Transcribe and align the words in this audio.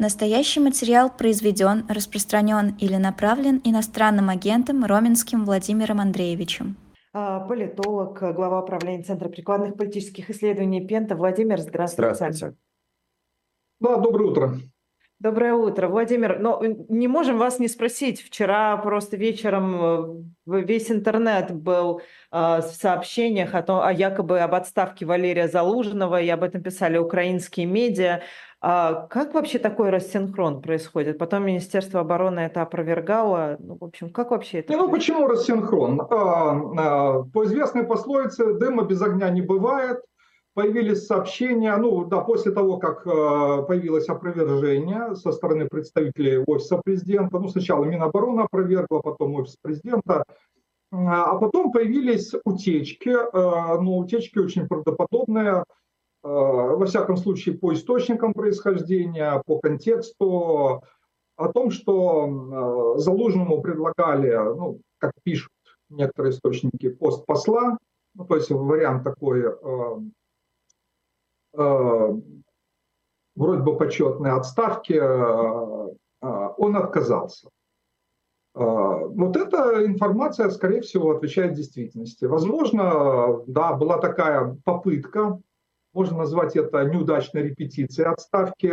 Настоящий 0.00 0.60
материал 0.60 1.10
произведен, 1.14 1.84
распространен 1.86 2.74
или 2.80 2.96
направлен 2.96 3.60
иностранным 3.64 4.30
агентом 4.30 4.82
Роменским 4.82 5.44
Владимиром 5.44 6.00
Андреевичем. 6.00 6.78
А, 7.12 7.40
Политолог, 7.40 8.18
глава 8.18 8.62
управления 8.62 9.02
Центра 9.02 9.28
прикладных 9.28 9.76
политических 9.76 10.30
исследований 10.30 10.86
Пента. 10.86 11.16
Владимир, 11.16 11.58
здравствуйте. 11.58 12.14
Здравствуйте. 12.14 12.56
Да, 13.78 13.96
доброе 13.98 14.30
утро. 14.30 14.60
Доброе 15.20 15.52
утро, 15.52 15.88
Владимир. 15.88 16.38
Но 16.38 16.62
не 16.88 17.06
можем 17.06 17.36
вас 17.36 17.58
не 17.58 17.68
спросить. 17.68 18.22
Вчера 18.22 18.78
просто 18.78 19.18
вечером 19.18 20.24
э, 20.46 20.62
весь 20.62 20.90
интернет 20.90 21.52
был 21.54 22.00
э, 22.00 22.02
в 22.32 22.62
сообщениях 22.62 23.54
о, 23.54 23.62
том, 23.62 23.82
о 23.82 23.92
якобы 23.92 24.40
об 24.40 24.54
отставке 24.54 25.04
Валерия 25.04 25.46
Залужного, 25.46 26.22
и 26.22 26.28
об 26.30 26.42
этом 26.42 26.62
писали 26.62 26.96
украинские 26.96 27.66
медиа. 27.66 28.22
А 28.62 29.06
как 29.06 29.32
вообще 29.32 29.58
такой 29.58 29.88
рассинхрон 29.88 30.60
происходит? 30.60 31.16
Потом 31.16 31.46
Министерство 31.46 32.00
обороны 32.00 32.40
это 32.40 32.60
опровергало. 32.60 33.56
Ну, 33.58 33.78
в 33.80 33.84
общем, 33.84 34.10
как 34.10 34.32
вообще 34.32 34.58
это? 34.58 34.72
Не, 34.72 34.78
ну 34.78 34.90
почему 34.90 35.26
рассинхрон? 35.26 36.02
А, 36.02 36.06
а, 36.10 37.22
по 37.22 37.44
известной 37.46 37.84
пословице 37.84 38.54
дыма 38.54 38.84
без 38.84 39.00
огня 39.00 39.30
не 39.30 39.40
бывает 39.40 40.00
появились 40.52 41.06
сообщения, 41.06 41.74
ну 41.76 42.04
да, 42.04 42.20
после 42.20 42.52
того, 42.52 42.78
как 42.78 43.06
э, 43.06 43.62
появилось 43.66 44.08
опровержение 44.08 45.14
со 45.14 45.32
стороны 45.32 45.68
представителей 45.68 46.38
офиса 46.38 46.80
президента, 46.84 47.38
ну 47.38 47.48
сначала 47.48 47.84
Минобороны 47.84 48.42
опровергла, 48.42 48.98
потом 48.98 49.36
офис 49.36 49.56
президента, 49.62 50.24
а 50.92 51.36
потом 51.36 51.70
появились 51.70 52.32
утечки, 52.44 53.10
но 53.32 53.98
утечки 53.98 54.38
очень 54.38 54.66
правдоподобные, 54.66 55.62
во 56.22 56.84
всяком 56.86 57.16
случае 57.16 57.56
по 57.56 57.72
источникам 57.72 58.34
происхождения, 58.34 59.42
по 59.46 59.58
контексту, 59.58 60.82
о 61.36 61.48
том, 61.52 61.70
что 61.70 62.94
Залужному 62.98 63.62
предлагали, 63.62 64.36
ну, 64.36 64.80
как 64.98 65.12
пишут 65.22 65.52
некоторые 65.88 66.32
источники, 66.32 66.90
пост 66.90 67.24
посла, 67.24 67.78
ну, 68.14 68.26
то 68.26 68.36
есть 68.36 68.50
вариант 68.50 69.04
такой 69.04 69.44
Э, 71.52 72.12
вроде 73.34 73.62
бы 73.62 73.76
почетной 73.76 74.32
отставки, 74.32 74.92
э, 74.92 75.94
э, 76.22 76.48
он 76.56 76.76
отказался. 76.76 77.48
Вот 78.52 79.36
эта 79.36 79.86
информация, 79.86 80.50
скорее 80.50 80.80
всего, 80.80 81.12
отвечает 81.12 81.52
действительности. 81.52 82.24
Возможно, 82.24 83.44
да, 83.46 83.74
была 83.74 83.98
такая 83.98 84.56
попытка, 84.64 85.40
можно 85.92 86.18
назвать 86.18 86.56
это 86.56 86.84
неудачной 86.84 87.42
репетицией 87.42 88.08
отставки, 88.08 88.72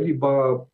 либо 0.00 0.68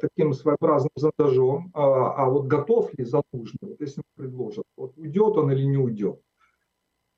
таким 0.00 0.32
своеобразным 0.32 0.90
зондажом, 0.96 1.70
а 1.74 2.28
вот 2.28 2.46
готов 2.46 2.92
ли 2.94 3.04
Залужный, 3.04 3.76
если 3.78 4.00
ему 4.00 4.04
предложат, 4.16 4.64
вот 4.76 4.96
уйдет 4.96 5.36
он 5.36 5.50
или 5.52 5.64
не 5.64 5.76
уйдет. 5.76 6.20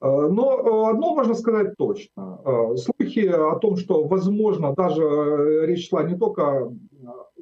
Но 0.01 0.89
одно 0.89 1.15
можно 1.15 1.35
сказать 1.35 1.75
точно. 1.79 2.39
Слухи 2.77 3.27
о 3.29 3.57
том, 3.57 3.77
что, 3.77 4.05
возможно, 4.05 4.75
даже 4.75 5.65
речь 5.67 5.89
шла 5.89 6.03
не 6.03 6.17
только 6.17 6.71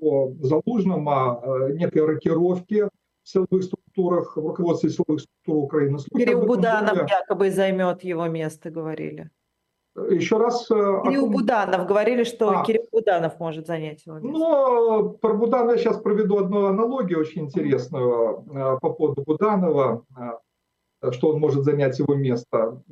о 0.00 0.32
Залужном, 0.40 1.08
а 1.08 1.70
некой 1.72 2.04
рокировке 2.04 2.88
в 3.22 3.28
силовых 3.28 3.64
структурах, 3.64 4.36
в 4.36 4.46
руководстве 4.46 4.90
силовых 4.90 5.22
структур 5.22 5.64
Украины. 5.64 5.98
Слухи 5.98 6.24
Кирилл 6.24 6.44
Буданов 6.46 6.98
были... 6.98 7.08
якобы 7.10 7.50
займет 7.50 8.04
его 8.04 8.26
место, 8.28 8.70
говорили. 8.70 9.30
Еще 10.10 10.38
раз... 10.38 10.66
Кирилл 10.66 11.30
Буданов. 11.30 11.86
Говорили, 11.86 12.24
что 12.24 12.50
а, 12.50 12.64
Кирилл 12.64 12.86
Буданов 12.90 13.38
может 13.38 13.66
занять 13.66 14.04
его 14.06 14.18
место. 14.18 14.38
Ну, 14.38 15.10
про 15.20 15.34
Буданова 15.34 15.72
я 15.72 15.78
сейчас 15.78 16.00
проведу 16.00 16.38
одну 16.38 16.66
аналогию 16.66 17.20
очень 17.20 17.42
интересную 17.42 18.78
по 18.80 18.90
поводу 18.90 19.22
Буданова 19.22 20.04
что 21.12 21.30
он 21.30 21.40
может 21.40 21.64
занять 21.64 21.98
его 21.98 22.14
место. 22.14 22.82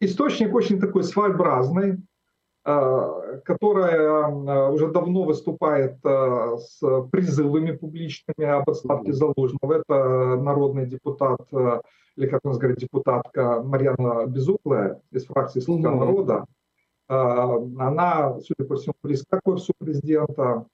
Источник 0.00 0.54
очень 0.54 0.80
такой 0.80 1.04
своеобразный, 1.04 1.98
которая 2.64 4.24
а, 4.26 4.70
уже 4.70 4.90
давно 4.90 5.24
выступает 5.24 5.98
с 6.02 6.80
призывами 7.12 7.72
публичными 7.72 8.46
об 8.48 8.70
отставке 8.70 9.12
Залужного. 9.12 9.74
Это 9.74 10.36
народный 10.36 10.86
депутат, 10.86 11.40
или 12.16 12.26
как 12.26 12.40
он 12.44 12.58
говорит, 12.58 12.78
депутатка 12.78 13.62
Марьяна 13.62 14.26
Безуклая 14.26 15.02
из 15.10 15.26
фракции 15.26 15.60
«Слуга 15.60 15.90
народа». 15.90 16.46
Она, 17.06 18.38
судя 18.40 18.66
по 18.66 18.76
всему, 18.76 18.94
близка 19.02 19.40
к 19.40 19.46
офису 19.46 19.74
президента. 19.78 20.64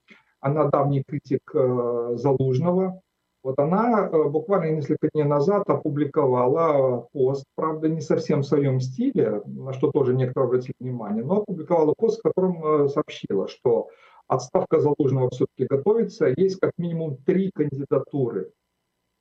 Она 0.41 0.67
давний 0.67 1.03
критик 1.03 1.51
Залужного. 1.53 3.03
Вот 3.43 3.59
она 3.59 4.07
э, 4.07 4.25
буквально 4.29 4.73
несколько 4.73 5.09
дней 5.15 5.25
назад 5.25 5.69
опубликовала 5.69 7.09
пост, 7.13 7.45
правда, 7.55 7.89
не 7.89 8.03
совсем 8.03 8.43
в 8.43 8.47
своем 8.47 8.81
стиле, 8.81 9.43
на 9.47 9.73
что 9.73 9.91
тоже 9.91 10.15
некоторые 10.15 10.49
обратили 10.49 10.75
внимание, 10.79 11.25
но 11.25 11.39
опубликовала 11.39 11.95
пост, 11.97 12.19
в 12.19 12.23
котором 12.23 12.65
э, 12.65 12.89
сообщила, 12.89 13.49
что 13.49 13.89
отставка 14.29 14.79
Залужного 14.79 15.31
все-таки 15.31 15.65
готовится, 15.65 16.33
есть 16.37 16.61
как 16.61 16.73
минимум 16.77 17.17
три 17.25 17.51
кандидатуры, 17.55 18.53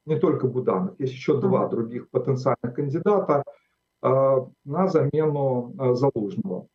не 0.06 0.20
только 0.20 0.48
Буданов, 0.48 1.00
есть 1.00 1.14
еще 1.14 1.40
два 1.40 1.68
других 1.70 2.10
потенциальных 2.10 2.74
кандидата 2.74 3.44
э, 4.04 4.38
на 4.66 4.88
замену 4.88 5.74
Залужного. 5.96 6.68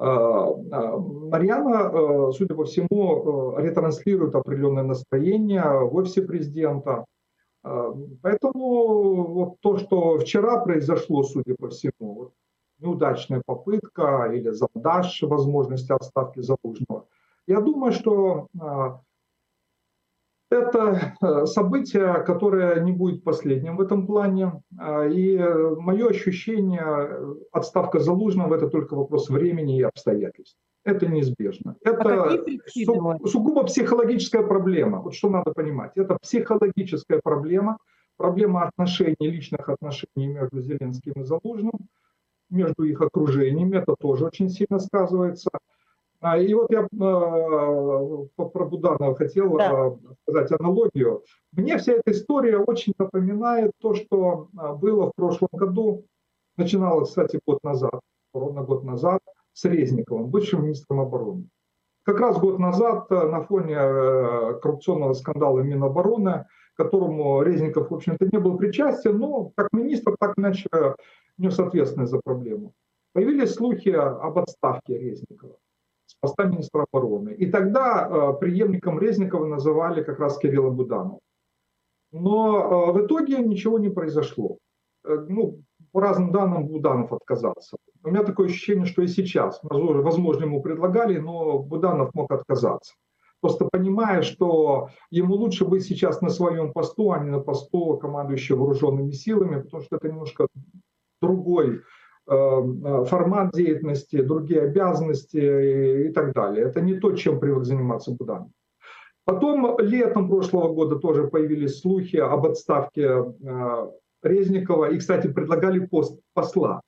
Э, 0.00 0.04
э, 0.04 0.96
Марьяна, 1.30 1.90
э, 1.92 2.32
судя 2.32 2.54
по 2.54 2.64
всему, 2.64 3.56
ретранслирует 3.56 4.34
определенное 4.34 4.84
настроение 4.84 5.64
в 5.64 5.94
офисе 5.96 6.22
президента. 6.22 7.04
Поэтому 8.22 9.24
вот 9.26 9.56
то, 9.60 9.76
что 9.78 10.18
вчера 10.18 10.60
произошло, 10.60 11.24
судя 11.24 11.56
по 11.56 11.68
всему, 11.68 12.30
неудачная 12.78 13.42
попытка 13.44 14.30
или 14.32 14.50
задашь 14.50 15.22
возможности 15.22 15.90
отставки 15.90 16.40
Залужного, 16.40 17.06
я 17.48 17.60
думаю, 17.60 17.92
что 17.92 18.46
это 20.50 21.14
э, 21.20 21.46
событие, 21.46 22.22
которое 22.24 22.80
не 22.80 22.92
будет 22.92 23.22
последним 23.22 23.76
в 23.76 23.80
этом 23.80 24.06
плане. 24.06 24.62
А, 24.78 25.06
и 25.06 25.36
мое 25.36 26.08
ощущение, 26.08 26.82
э, 26.82 27.34
отставка 27.52 27.98
Залужного– 27.98 28.54
это 28.56 28.68
только 28.68 28.94
вопрос 28.94 29.28
времени 29.28 29.78
и 29.78 29.82
обстоятельств. 29.82 30.56
Это 30.84 31.06
неизбежно. 31.06 31.76
А 31.84 31.90
это 31.90 32.24
а 32.24 33.28
сугубо 33.28 33.64
психологическая 33.64 34.42
проблема. 34.42 35.02
Вот 35.02 35.14
что 35.14 35.28
надо 35.28 35.52
понимать. 35.52 35.92
Это 35.96 36.16
психологическая 36.20 37.20
проблема, 37.22 37.78
проблема 38.16 38.68
отношений, 38.68 39.16
личных 39.20 39.68
отношений 39.68 40.28
между 40.28 40.62
Зеленским 40.62 41.12
и 41.16 41.24
Залужным, 41.24 41.88
между 42.48 42.84
их 42.84 43.02
окружениями. 43.02 43.76
Это 43.76 43.94
тоже 43.98 44.24
очень 44.24 44.48
сильно 44.48 44.78
сказывается. 44.78 45.50
А, 46.20 46.36
и 46.36 46.52
вот 46.52 46.70
я 46.70 46.80
э, 46.80 46.86
про 46.90 48.64
Буданова 48.64 49.14
хотел 49.14 49.56
да. 49.56 49.86
Э, 49.86 49.96
сказать 50.22 50.52
аналогию. 50.58 51.22
Мне 51.52 51.78
вся 51.78 51.92
эта 51.92 52.10
история 52.10 52.58
очень 52.58 52.92
напоминает 52.98 53.70
то, 53.80 53.94
что 53.94 54.48
э, 54.52 54.72
было 54.74 55.10
в 55.10 55.14
прошлом 55.14 55.48
году, 55.52 56.04
начиналось, 56.56 57.10
кстати, 57.10 57.38
год 57.46 57.62
назад, 57.62 58.00
ровно 58.34 58.62
год 58.62 58.82
назад, 58.82 59.20
с 59.52 59.64
Резниковым, 59.64 60.26
бывшим 60.26 60.64
министром 60.64 61.00
обороны. 61.00 61.48
Как 62.02 62.18
раз 62.18 62.38
год 62.38 62.58
назад 62.58 63.10
на 63.10 63.42
фоне 63.42 63.76
коррупционного 64.60 65.12
скандала 65.12 65.60
Минобороны, 65.60 66.46
к 66.74 66.76
которому 66.78 67.42
Резников, 67.42 67.90
в 67.90 67.94
общем-то, 67.94 68.26
не 68.32 68.38
был 68.38 68.56
причастен, 68.56 69.18
но 69.18 69.52
как 69.54 69.68
министр, 69.72 70.16
так 70.18 70.34
иначе 70.38 70.68
нес 71.36 71.58
ответственность 71.58 72.10
за 72.10 72.20
проблему. 72.24 72.72
Появились 73.12 73.54
слухи 73.54 73.90
об 73.90 74.38
отставке 74.38 74.96
Резникова 74.98 75.56
поста 76.20 76.44
министра 76.44 76.84
обороны. 76.90 77.30
И 77.30 77.46
тогда 77.46 78.08
э, 78.08 78.32
преемником 78.40 78.98
Резникова 78.98 79.46
называли 79.46 80.02
как 80.02 80.18
раз 80.18 80.38
Кирилла 80.38 80.70
Буданова. 80.70 81.20
Но 82.12 82.88
э, 82.88 82.92
в 82.92 83.06
итоге 83.06 83.38
ничего 83.38 83.78
не 83.78 83.88
произошло. 83.88 84.58
Э, 85.04 85.26
ну, 85.28 85.60
по 85.92 86.00
разным 86.00 86.32
данным 86.32 86.66
Буданов 86.66 87.12
отказался. 87.12 87.76
У 88.02 88.10
меня 88.10 88.24
такое 88.24 88.46
ощущение, 88.46 88.86
что 88.86 89.02
и 89.02 89.08
сейчас, 89.08 89.60
возможно, 89.62 90.44
ему 90.44 90.62
предлагали, 90.62 91.18
но 91.18 91.58
Буданов 91.58 92.14
мог 92.14 92.30
отказаться. 92.30 92.94
Просто 93.40 93.66
понимая, 93.70 94.22
что 94.22 94.88
ему 95.10 95.34
лучше 95.34 95.64
быть 95.64 95.84
сейчас 95.84 96.20
на 96.20 96.28
своем 96.28 96.72
посту, 96.72 97.12
а 97.12 97.20
не 97.20 97.30
на 97.30 97.40
посту 97.40 97.96
командующего 97.96 98.58
вооруженными 98.58 99.12
силами, 99.12 99.62
потому 99.62 99.82
что 99.82 99.96
это 99.96 100.08
немножко 100.08 100.48
другой 101.22 101.82
формат 102.28 103.52
деятельности, 103.52 104.20
другие 104.20 104.62
обязанности 104.62 106.08
и 106.08 106.12
так 106.12 106.34
далее. 106.34 106.66
Это 106.66 106.80
не 106.82 106.94
то, 106.94 107.12
чем 107.12 107.40
привык 107.40 107.64
заниматься 107.64 108.10
Буданов. 108.10 108.48
Потом 109.24 109.78
летом 109.78 110.28
прошлого 110.28 110.72
года 110.72 110.96
тоже 110.96 111.28
появились 111.28 111.80
слухи 111.80 112.16
об 112.16 112.46
отставке 112.46 113.02
э, 113.02 113.90
Резникова. 114.22 114.90
И, 114.90 114.98
кстати, 114.98 115.26
предлагали 115.26 115.80
пост 115.80 116.18
посла 116.32 116.80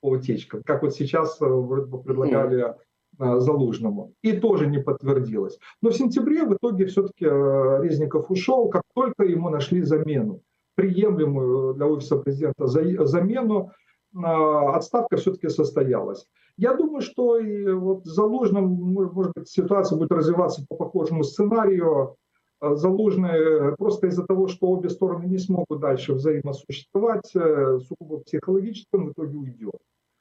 по 0.00 0.10
утечкам. 0.10 0.62
Как 0.64 0.82
вот 0.82 0.94
сейчас 0.94 1.40
э, 1.40 1.46
вроде 1.46 1.86
бы 1.86 2.02
предлагали 2.02 2.74
Залужному. 3.16 4.12
И 4.22 4.32
тоже 4.32 4.66
не 4.66 4.78
подтвердилось. 4.78 5.58
Но 5.82 5.90
в 5.90 5.96
сентябре 5.96 6.44
в 6.44 6.54
итоге 6.54 6.86
все-таки 6.86 7.24
Резников 7.24 8.30
ушел, 8.30 8.68
как 8.68 8.82
только 8.94 9.24
ему 9.24 9.48
нашли 9.48 9.82
замену, 9.82 10.42
приемлемую 10.76 11.74
для 11.74 11.86
офиса 11.86 12.18
президента 12.18 12.66
замену, 12.66 13.72
отставка 14.14 15.16
все-таки 15.16 15.48
состоялась. 15.48 16.26
Я 16.56 16.74
думаю, 16.74 17.02
что 17.02 17.38
и 17.38 17.72
вот 17.72 18.04
Залужным, 18.04 18.66
может 18.66 19.32
быть, 19.34 19.48
ситуация 19.48 19.96
будет 19.96 20.10
развиваться 20.10 20.64
по 20.68 20.76
похожему 20.76 21.22
сценарию. 21.22 22.16
Залужный 22.60 23.76
просто 23.76 24.08
из-за 24.08 24.26
того, 24.26 24.48
что 24.48 24.66
обе 24.66 24.90
стороны 24.90 25.26
не 25.26 25.38
смогут 25.38 25.78
дальше 25.78 26.14
взаимосуществовать, 26.14 27.30
э, 27.36 27.78
сугубо 27.78 28.18
психологически 28.18 28.88
он 28.92 29.08
в 29.08 29.12
итоге 29.12 29.36
уйдет. 29.36 29.78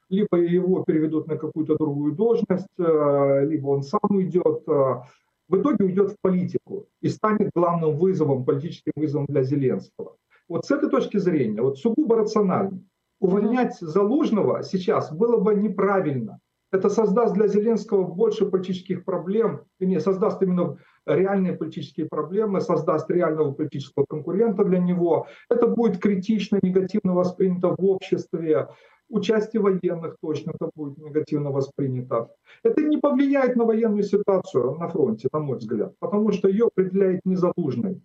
Либо 0.09 0.37
его 0.37 0.83
переведут 0.83 1.27
на 1.27 1.37
какую-то 1.37 1.75
другую 1.75 2.13
должность, 2.13 2.67
э, 2.77 3.45
либо 3.45 3.69
он 3.69 3.81
сам 3.81 4.01
уйдет. 4.11 4.61
Э, 4.67 5.01
в 5.49 5.59
итоге 5.59 5.85
уйдет 5.85 6.11
в 6.11 6.15
политику 6.21 6.85
и 7.01 7.09
станет 7.09 7.49
главным 7.55 7.97
вызовом, 7.97 8.45
политическим 8.45 8.91
вызовом 8.95 9.25
для 9.25 9.41
Зеленского. 9.41 10.17
Вот 10.47 10.65
с 10.65 10.71
этой 10.71 10.91
точки 10.91 11.17
зрения, 11.17 11.63
вот 11.63 11.79
сугубо 11.79 12.17
рационально, 12.17 12.83
увольнять 13.19 13.77
Залужного 13.79 14.63
сейчас 14.63 15.11
было 15.11 15.37
бы 15.37 15.55
неправильно. 15.55 16.39
Это 16.71 16.89
создаст 16.89 17.33
для 17.33 17.47
Зеленского 17.47 18.03
больше 18.03 18.45
политических 18.45 19.05
проблем, 19.05 19.61
не 19.79 19.99
создаст 20.01 20.41
именно 20.41 20.77
реальные 21.05 21.53
политические 21.53 22.07
проблемы, 22.07 22.59
создаст 22.59 23.09
реального 23.09 23.53
политического 23.53 24.05
конкурента 24.07 24.65
для 24.65 24.79
него. 24.79 25.27
Это 25.49 25.67
будет 25.67 26.01
критично, 26.01 26.59
негативно 26.61 27.13
воспринято 27.13 27.69
в 27.69 27.85
обществе. 27.85 28.67
Участие 29.09 29.61
военных 29.61 30.17
точно 30.21 30.51
это 30.51 30.69
будет 30.75 30.97
негативно 30.97 31.51
воспринято. 31.51 32.29
Это 32.63 32.83
не 32.83 32.97
повлияет 32.97 33.55
на 33.55 33.63
военную 33.63 34.03
ситуацию 34.03 34.75
на 34.75 34.89
фронте, 34.89 35.29
на 35.31 35.39
мой 35.39 35.57
взгляд, 35.59 35.93
потому 35.99 36.33
что 36.33 36.49
ее 36.49 36.65
определяет 36.65 37.21
не 37.23 37.37
Залужный, 37.37 38.01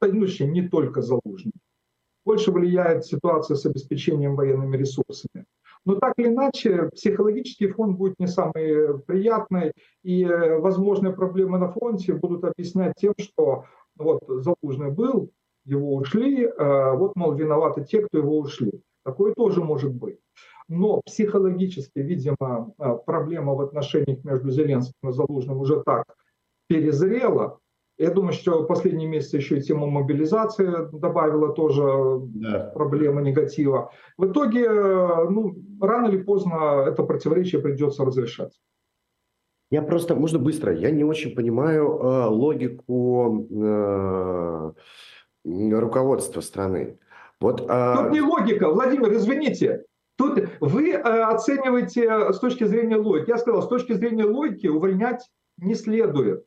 ну, 0.00 0.26
не 0.46 0.68
только 0.68 1.02
Залужный 1.02 1.52
больше 2.24 2.50
влияет 2.52 3.04
ситуация 3.04 3.56
с 3.56 3.66
обеспечением 3.66 4.36
военными 4.36 4.76
ресурсами. 4.76 5.44
Но 5.84 5.96
так 5.96 6.14
или 6.16 6.28
иначе, 6.28 6.88
психологический 6.94 7.68
фон 7.68 7.96
будет 7.96 8.18
не 8.18 8.26
самый 8.26 8.98
приятный, 9.00 9.72
и 10.02 10.24
э, 10.24 10.58
возможные 10.58 11.12
проблемы 11.12 11.58
на 11.58 11.68
фронте 11.68 12.14
будут 12.14 12.44
объяснять 12.44 12.94
тем, 12.96 13.14
что 13.18 13.64
вот 13.96 14.22
Залужный 14.26 14.90
был, 14.90 15.30
его 15.66 15.94
ушли, 15.94 16.44
э, 16.44 16.92
вот, 16.96 17.16
мол, 17.16 17.34
виноваты 17.34 17.84
те, 17.84 18.00
кто 18.00 18.18
его 18.18 18.38
ушли. 18.38 18.80
Такое 19.04 19.34
тоже 19.34 19.62
может 19.62 19.92
быть. 19.92 20.18
Но 20.68 21.02
психологически, 21.04 21.98
видимо, 21.98 22.72
э, 22.78 22.96
проблема 23.04 23.54
в 23.54 23.60
отношениях 23.60 24.24
между 24.24 24.50
Зеленским 24.50 25.10
и 25.10 25.12
Залужным 25.12 25.58
уже 25.58 25.82
так 25.82 26.04
перезрела, 26.66 27.58
я 27.98 28.10
думаю, 28.10 28.32
что 28.32 28.64
последние 28.64 29.08
месяцы 29.08 29.36
еще 29.36 29.58
и 29.58 29.62
тема 29.62 29.86
мобилизации 29.86 30.88
добавила 30.92 31.52
тоже 31.52 31.82
да. 32.34 32.72
проблемы 32.74 33.22
негатива. 33.22 33.92
В 34.16 34.26
итоге, 34.26 34.68
ну, 34.68 35.54
рано 35.80 36.08
или 36.08 36.22
поздно 36.22 36.84
это 36.86 37.02
противоречие 37.04 37.60
придется 37.60 38.04
разрешать. 38.04 38.52
Я 39.70 39.82
просто, 39.82 40.14
можно 40.14 40.38
быстро, 40.38 40.72
я 40.72 40.90
не 40.90 41.04
очень 41.04 41.34
понимаю 41.34 41.86
э, 41.86 42.26
логику 42.26 43.48
э, 43.50 44.72
руководства 45.44 46.40
страны. 46.40 46.98
Вот, 47.40 47.60
э... 47.68 47.94
Тут 47.96 48.12
не 48.12 48.20
логика, 48.20 48.70
Владимир, 48.70 49.12
извините. 49.14 49.84
Тут 50.16 50.38
вы 50.60 50.90
э, 50.90 51.00
оцениваете 51.00 52.32
с 52.32 52.38
точки 52.38 52.64
зрения 52.64 52.96
логики. 52.96 53.30
Я 53.30 53.38
сказал, 53.38 53.62
с 53.62 53.68
точки 53.68 53.94
зрения 53.94 54.24
логики 54.24 54.68
увольнять 54.68 55.28
не 55.56 55.74
следует. 55.74 56.44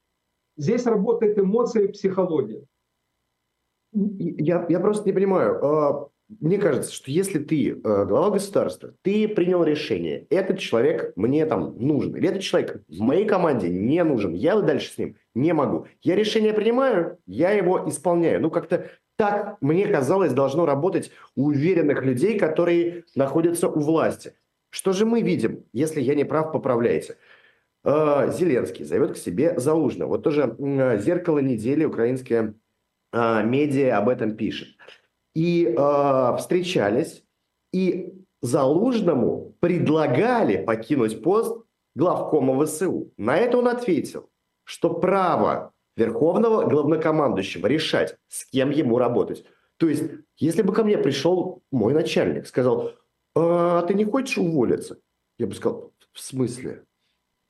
Здесь 0.57 0.86
работает 0.86 1.38
эмоция 1.38 1.83
и 1.83 1.92
психология. 1.92 2.65
Я, 3.94 4.65
я 4.68 4.80
просто 4.80 5.06
не 5.06 5.13
понимаю. 5.13 5.63
А, 5.63 6.09
мне 6.39 6.57
кажется, 6.57 6.92
что 6.92 7.09
если 7.09 7.39
ты 7.39 7.80
а, 7.83 8.06
глава 8.06 8.31
государства, 8.31 8.94
ты 9.01 9.27
принял 9.27 9.63
решение, 9.63 10.27
этот 10.30 10.59
человек 10.59 11.13
мне 11.15 11.45
там 11.45 11.77
нужен, 11.77 12.15
или 12.15 12.27
этот 12.27 12.42
человек 12.42 12.83
в 12.88 13.00
моей 13.00 13.25
команде 13.25 13.69
не 13.69 14.04
нужен, 14.04 14.33
я 14.33 14.59
дальше 14.59 14.92
с 14.92 14.98
ним 14.98 15.15
не 15.36 15.54
могу. 15.54 15.88
Я 16.01 16.15
решение 16.15 16.54
принимаю, 16.54 17.18
я 17.27 17.51
его 17.51 17.88
исполняю. 17.88 18.42
Ну, 18.42 18.51
как-то 18.51 18.89
так, 19.15 19.57
мне 19.62 19.88
казалось, 19.88 20.33
должно 20.33 20.65
работать 20.65 21.12
у 21.36 21.48
уверенных 21.48 22.04
людей, 22.04 22.38
которые 22.38 23.06
находятся 23.15 23.68
у 23.68 23.80
власти. 23.80 24.33
Что 24.69 24.94
же 24.94 25.06
мы 25.06 25.21
видим? 25.21 25.63
Если 25.74 26.01
я 26.01 26.13
не 26.13 26.25
прав, 26.25 26.51
поправляйте. 26.51 27.18
Э, 27.88 28.30
Зеленский 28.34 28.84
зовет 28.84 29.13
к 29.13 29.18
себе 29.18 29.57
Залужного. 29.57 30.10
Вот 30.10 30.24
тоже 30.24 30.56
«Зеркало 31.00 31.39
недели», 31.39 31.86
украинское 31.86 32.54
э, 33.13 33.44
медиа 33.45 33.98
об 33.98 34.10
этом 34.10 34.36
пишет. 34.36 34.68
И 35.34 35.66
э, 35.66 36.38
встречались, 36.38 37.24
и 37.72 38.13
Залужному 38.42 39.56
предлагали 39.62 40.63
покинуть 40.66 41.24
пост 41.24 41.63
главкома 41.95 42.66
ВСУ. 42.66 43.13
На 43.16 43.38
это 43.38 43.57
он 43.57 43.69
ответил, 43.69 44.30
что 44.66 44.94
право 44.94 45.72
верховного 45.95 46.66
главнокомандующего 46.66 47.68
решать, 47.68 48.18
с 48.28 48.45
кем 48.45 48.69
ему 48.69 48.98
работать. 48.98 49.45
То 49.78 49.88
есть, 49.88 50.04
если 50.36 50.62
бы 50.62 50.74
ко 50.74 50.83
мне 50.83 50.98
пришел 50.98 51.63
мой 51.72 51.94
начальник, 51.94 52.48
сказал, 52.48 52.92
а 53.33 53.81
ты 53.83 53.94
не 53.94 54.04
хочешь 54.04 54.38
уволиться? 54.38 55.00
Я 55.40 55.48
бы 55.48 55.56
сказал, 55.56 55.94
в 56.12 56.19
смысле? 56.19 56.87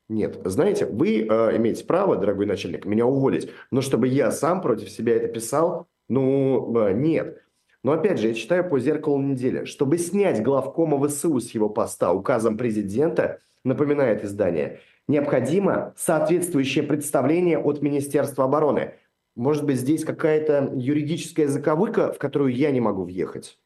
Нет, 0.09 0.39
знаете, 0.45 0.85
вы 0.85 1.27
э, 1.27 1.57
имеете 1.57 1.83
право, 1.83 2.15
дорогой 2.15 2.45
начальник, 2.45 2.85
меня 2.85 3.05
уволить, 3.05 3.49
но 3.71 3.81
чтобы 3.81 4.07
я 4.07 4.31
сам 4.31 4.61
против 4.61 4.89
себя 4.89 5.15
это 5.15 5.27
писал, 5.27 5.87
ну, 6.07 6.73
э, 6.77 6.93
нет. 6.93 7.43
Но 7.83 7.91
опять 7.91 8.19
же, 8.19 8.29
я 8.29 8.33
читаю 8.33 8.69
по 8.69 8.79
зеркалу 8.79 9.21
недели. 9.21 9.65
Чтобы 9.65 9.97
снять 9.97 10.41
главкома 10.41 11.05
ВСУ 11.07 11.39
с 11.39 11.51
его 11.51 11.69
поста 11.69 12.13
указом 12.13 12.57
президента, 12.57 13.39
напоминает 13.65 14.23
издание, 14.23 14.79
необходимо 15.09 15.93
соответствующее 15.97 16.85
представление 16.85 17.59
от 17.59 17.81
Министерства 17.81 18.45
обороны. 18.45 18.93
Может 19.35 19.65
быть, 19.65 19.77
здесь 19.77 20.05
какая-то 20.05 20.71
юридическая 20.73 21.47
заковыка, 21.47 22.13
в 22.13 22.17
которую 22.17 22.55
я 22.55 22.71
не 22.71 22.79
могу 22.79 23.03
въехать? 23.03 23.59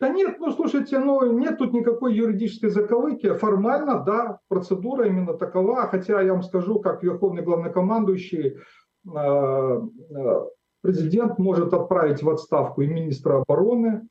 Да 0.00 0.08
нет, 0.08 0.38
ну 0.38 0.52
слушайте, 0.52 0.98
ну 1.00 1.38
нет 1.38 1.58
тут 1.58 1.72
никакой 1.72 2.14
юридической 2.14 2.70
заковыки. 2.70 3.32
Формально, 3.34 4.04
да, 4.04 4.38
процедура 4.48 5.06
именно 5.06 5.34
такова. 5.34 5.88
Хотя 5.88 6.20
я 6.20 6.32
вам 6.32 6.42
скажу, 6.42 6.78
как 6.78 7.02
верховный 7.02 7.42
главнокомандующий, 7.42 8.56
э, 8.56 8.58
э, 9.10 10.46
президент 10.82 11.38
может 11.38 11.74
отправить 11.74 12.22
в 12.22 12.30
отставку 12.30 12.82
и 12.82 12.86
министра 12.86 13.40
обороны. 13.40 14.06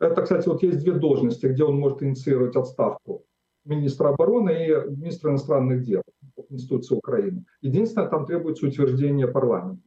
Это, 0.00 0.22
кстати, 0.22 0.48
вот 0.48 0.62
есть 0.64 0.80
две 0.80 0.92
должности, 0.94 1.46
где 1.46 1.62
он 1.62 1.78
может 1.78 2.02
инициировать 2.02 2.56
отставку. 2.56 3.24
Министра 3.64 4.08
обороны 4.08 4.50
и 4.50 4.90
министра 4.90 5.30
иностранных 5.30 5.82
дел 5.82 6.02
Конституции 6.48 6.96
Украины. 6.96 7.44
Единственное, 7.60 8.08
там 8.08 8.26
требуется 8.26 8.66
утверждение 8.66 9.28
парламента. 9.28 9.82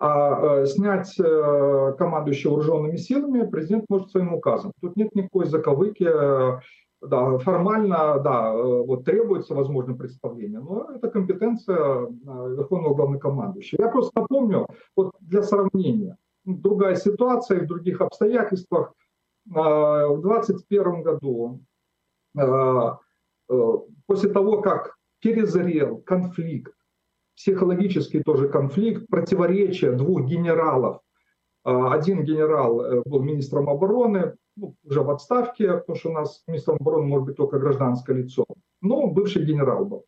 А 0.00 0.60
э, 0.60 0.66
снять 0.66 1.18
э, 1.18 1.94
командующего 1.98 2.52
вооруженными 2.52 2.96
силами 2.96 3.44
президент 3.48 3.86
может 3.88 4.10
своим 4.10 4.32
указом. 4.32 4.72
Тут 4.80 4.94
нет 4.96 5.12
никакой 5.14 5.46
заковыки. 5.46 6.04
Э, 6.08 6.60
да, 7.00 7.38
формально, 7.38 8.18
да, 8.18 8.52
вот 8.52 9.04
требуется, 9.04 9.54
возможно, 9.54 9.94
представление, 9.94 10.58
но 10.58 10.88
это 10.92 11.08
компетенция 11.08 12.08
Верховного 12.08 12.92
Главнокомандующего. 12.92 13.82
Я 13.82 13.88
просто 13.88 14.20
напомню, 14.20 14.66
вот 14.96 15.12
для 15.20 15.44
сравнения, 15.44 16.16
другая 16.44 16.96
ситуация 16.96 17.60
в 17.60 17.68
других 17.68 18.00
обстоятельствах. 18.00 18.94
В 19.44 20.20
2021 20.22 21.02
году, 21.02 21.60
после 24.06 24.30
того, 24.30 24.60
как 24.60 24.96
перезрел 25.20 25.98
конфликт 25.98 26.74
психологический 27.38 28.22
тоже 28.22 28.48
конфликт, 28.48 29.06
противоречие 29.08 29.92
двух 29.92 30.24
генералов. 30.26 31.00
А, 31.64 31.92
один 31.94 32.24
генерал 32.24 32.80
э, 32.80 33.02
был 33.04 33.22
министром 33.22 33.70
обороны, 33.70 34.34
ну, 34.56 34.74
уже 34.84 35.02
в 35.02 35.10
отставке, 35.10 35.74
потому 35.74 35.96
что 35.96 36.10
у 36.10 36.12
нас 36.12 36.42
министром 36.48 36.78
обороны 36.80 37.06
может 37.06 37.26
быть 37.26 37.36
только 37.36 37.58
гражданское 37.58 38.16
лицо, 38.16 38.44
но 38.82 39.06
бывший 39.06 39.44
генерал 39.44 39.84
был. 39.84 40.04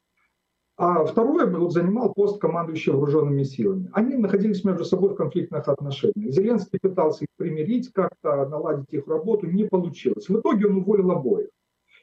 А 0.77 1.05
второй 1.05 1.49
вот, 1.49 1.73
занимал 1.73 2.15
пост 2.15 2.41
командующего 2.41 2.97
вооруженными 2.97 3.43
силами. 3.45 3.91
Они 3.93 4.17
находились 4.17 4.65
между 4.65 4.85
собой 4.85 5.11
в 5.11 5.15
конфликтных 5.15 5.69
отношениях. 5.69 6.33
Зеленский 6.33 6.79
пытался 6.81 7.25
их 7.25 7.29
примирить, 7.37 7.93
как-то 7.93 8.49
наладить 8.49 8.91
их 8.91 9.07
работу, 9.07 9.47
не 9.47 9.65
получилось. 9.65 10.29
В 10.29 10.41
итоге 10.41 10.67
он 10.67 10.79
уволил 10.79 11.11
обоих. 11.13 11.51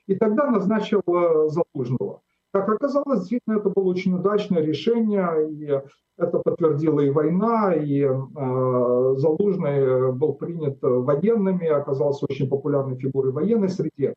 И 0.06 0.16
тогда 0.16 0.50
назначил 0.50 1.02
э, 1.08 1.50
Залужного. 1.50 2.22
Как 2.62 2.76
оказалось, 2.76 3.20
действительно, 3.20 3.60
это 3.60 3.70
было 3.70 3.86
очень 3.86 4.14
удачное 4.14 4.62
решение, 4.62 5.50
и 5.52 5.82
это 6.18 6.40
подтвердила 6.40 7.00
и 7.02 7.10
война, 7.10 7.74
и 7.74 8.02
э, 8.02 9.16
Залужный 9.18 10.12
был 10.14 10.34
принят 10.34 10.78
военными, 10.82 11.68
оказался 11.68 12.26
очень 12.30 12.50
популярной 12.50 12.98
фигурой 12.98 13.32
в 13.32 13.36
военной 13.36 13.70
среде. 13.70 14.14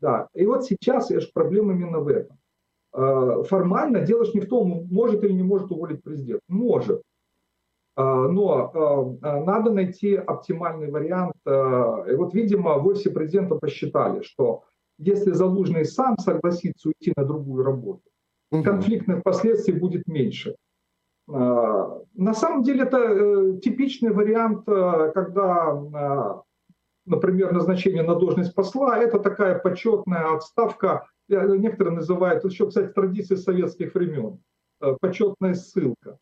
Да. 0.00 0.28
И 0.34 0.46
вот 0.46 0.64
сейчас 0.64 1.10
проблема 1.32 1.72
именно 1.72 2.00
в 2.00 2.08
этом. 2.08 2.36
Э, 2.96 3.42
формально 3.46 4.00
дело 4.00 4.24
ж 4.24 4.32
не 4.34 4.40
в 4.40 4.48
том, 4.48 4.86
может 4.90 5.22
или 5.22 5.32
не 5.32 5.42
может 5.42 5.70
уволить 5.70 6.02
президент. 6.02 6.40
Может. 6.48 7.02
Э, 7.96 8.02
но 8.02 9.18
э, 9.22 9.44
надо 9.44 9.70
найти 9.70 10.14
оптимальный 10.14 10.90
вариант. 10.90 11.34
И 11.44 12.14
вот, 12.14 12.34
видимо, 12.34 12.78
в 12.78 12.86
офисе 12.86 13.10
президента 13.10 13.56
посчитали, 13.56 14.22
что 14.22 14.64
если 14.98 15.32
Залужный 15.32 15.84
сам 15.84 16.18
согласится 16.18 16.88
уйти 16.88 17.12
на 17.16 17.24
другую 17.24 17.64
работу, 17.64 18.02
конфликтных 18.50 19.22
последствий 19.22 19.74
будет 19.74 20.06
меньше. 20.06 20.56
На 21.28 22.34
самом 22.34 22.62
деле 22.62 22.84
это 22.84 23.58
типичный 23.60 24.12
вариант, 24.12 24.64
когда, 24.64 26.42
например, 27.04 27.52
назначение 27.52 28.02
на 28.02 28.14
должность 28.14 28.54
посла– 28.54 28.98
это 29.02 29.18
такая 29.18 29.58
почетная 29.58 30.34
отставка 30.34 31.06
некоторые 31.28 31.94
называют, 31.94 32.44
еще, 32.44 32.68
кстати, 32.68 32.92
традиции 32.92 33.34
советских 33.34 33.94
времен, 33.94 34.40
э, 34.80 34.96
почетная 35.00 35.54
ссылка. 35.54 36.18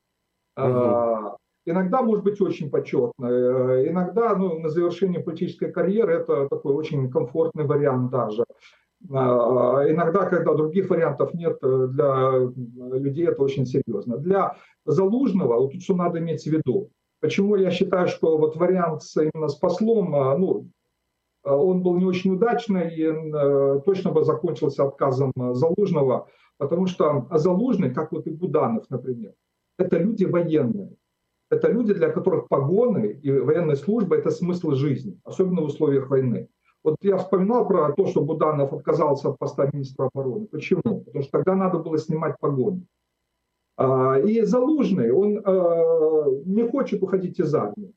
Угу. 0.56 1.36
Иногда 1.66 2.02
может 2.02 2.24
быть 2.24 2.40
очень 2.40 2.70
почетная, 2.70 3.30
э, 3.30 3.88
иногда 3.88 4.36
ну, 4.36 4.58
на 4.58 4.68
завершение 4.68 5.20
политической 5.20 5.72
карьеры 5.72 6.14
это 6.14 6.48
такой 6.48 6.74
очень 6.74 7.10
комфортный 7.10 7.64
вариант 7.64 8.10
даже. 8.10 8.44
А, 9.10 9.84
иногда, 9.88 10.26
когда 10.26 10.54
других 10.54 10.88
вариантов 10.90 11.34
нет, 11.34 11.58
э, 11.62 11.86
для 11.90 12.50
людей 12.98 13.28
это 13.28 13.42
очень 13.42 13.66
серьезно. 13.66 14.18
Для 14.18 14.56
Залужного, 14.84 15.58
вот 15.60 15.72
тут 15.72 15.82
что 15.82 15.94
надо 15.94 16.18
иметь 16.18 16.44
в 16.44 16.50
виду, 16.50 16.90
почему 17.20 17.56
я 17.56 17.70
считаю, 17.70 18.08
что 18.08 18.36
вот 18.38 18.56
вариант 18.56 19.02
именно 19.16 19.48
с 19.48 19.54
послом, 19.54 20.10
ну, 20.38 20.68
Э, 21.44 21.52
он 21.52 21.82
был 21.82 21.96
не 21.98 22.04
очень 22.04 22.32
удачный 22.32 22.94
и 22.94 23.82
точно 23.84 24.10
бы 24.10 24.24
закончился 24.24 24.84
отказом 24.84 25.32
Залужного, 25.36 26.28
потому 26.58 26.86
что 26.86 27.28
Залужный, 27.32 27.92
как 27.92 28.12
вот 28.12 28.26
и 28.26 28.30
Буданов, 28.30 28.84
например, 28.90 29.34
это 29.78 29.98
люди 29.98 30.24
военные. 30.24 30.96
Это 31.50 31.70
люди, 31.70 31.94
для 31.94 32.10
которых 32.10 32.48
погоны 32.48 33.18
и 33.22 33.30
военная 33.30 33.76
служба– 33.76 34.16
это 34.18 34.30
смысл 34.30 34.72
жизни, 34.72 35.18
особенно 35.24 35.60
в 35.60 35.66
условиях 35.66 36.10
войны. 36.10 36.48
Вот 36.82 36.96
я 37.02 37.16
вспоминал 37.16 37.66
про 37.66 37.92
то, 37.92 38.06
что 38.06 38.20
Буданов 38.20 38.72
отказался 38.72 39.30
от 39.30 39.38
поста 39.38 39.70
министра 39.72 40.10
обороны. 40.12 40.46
Почему? 40.46 40.82
Потому 40.82 41.22
что 41.22 41.30
тогда 41.32 41.54
надо 41.54 41.78
было 41.78 41.98
снимать 41.98 42.38
погоны. 42.40 42.86
А, 43.76 44.18
и 44.18 44.42
Залужный, 44.42 45.10
он 45.10 45.34
не 46.44 46.68
хочет 46.68 47.02
уходить 47.02 47.38
из 47.40 47.54
армии. 47.54 47.94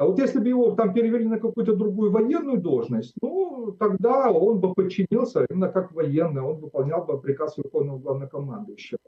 А 0.00 0.06
вот 0.06 0.18
если 0.18 0.38
бы 0.38 0.48
его 0.48 0.70
там 0.70 0.94
перевели 0.94 1.26
на 1.26 1.38
какую-то 1.38 1.76
другую 1.76 2.10
военную 2.10 2.58
должность, 2.58 3.12
ну, 3.20 3.76
тогда 3.78 4.30
он 4.30 4.58
бы 4.58 4.72
подчинился 4.72 5.44
именно 5.50 5.68
как 5.68 5.92
военный, 5.92 6.40
он 6.40 6.56
выполнял 6.56 7.04
бы 7.04 7.20
приказ 7.20 7.58
Верховного 7.58 7.98
Главнокомандующего. 7.98 8.98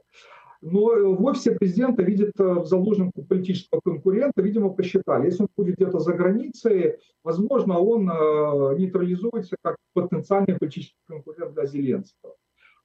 Но 0.65 1.15
в 1.15 1.25
офисе 1.25 1.51
президента 1.51 2.03
видит 2.03 2.31
э, 2.39 2.43
в 2.43 2.65
Залужном 2.65 3.11
политического 3.11 3.81
конкурента, 3.81 4.41
видимо, 4.41 4.69
посчитали, 4.69 5.25
если 5.25 5.43
он 5.43 5.49
будет 5.57 5.75
где-то 5.75 5.99
за 5.99 6.13
границей, 6.13 6.97
возможно, 7.23 7.79
он 7.79 8.09
э, 8.09 8.77
нейтрализуется 8.77 9.57
как 9.61 9.77
потенциальный 9.93 10.57
политический 10.57 11.01
конкурент 11.07 11.53
для 11.53 11.65
Зеленского. 11.65 12.35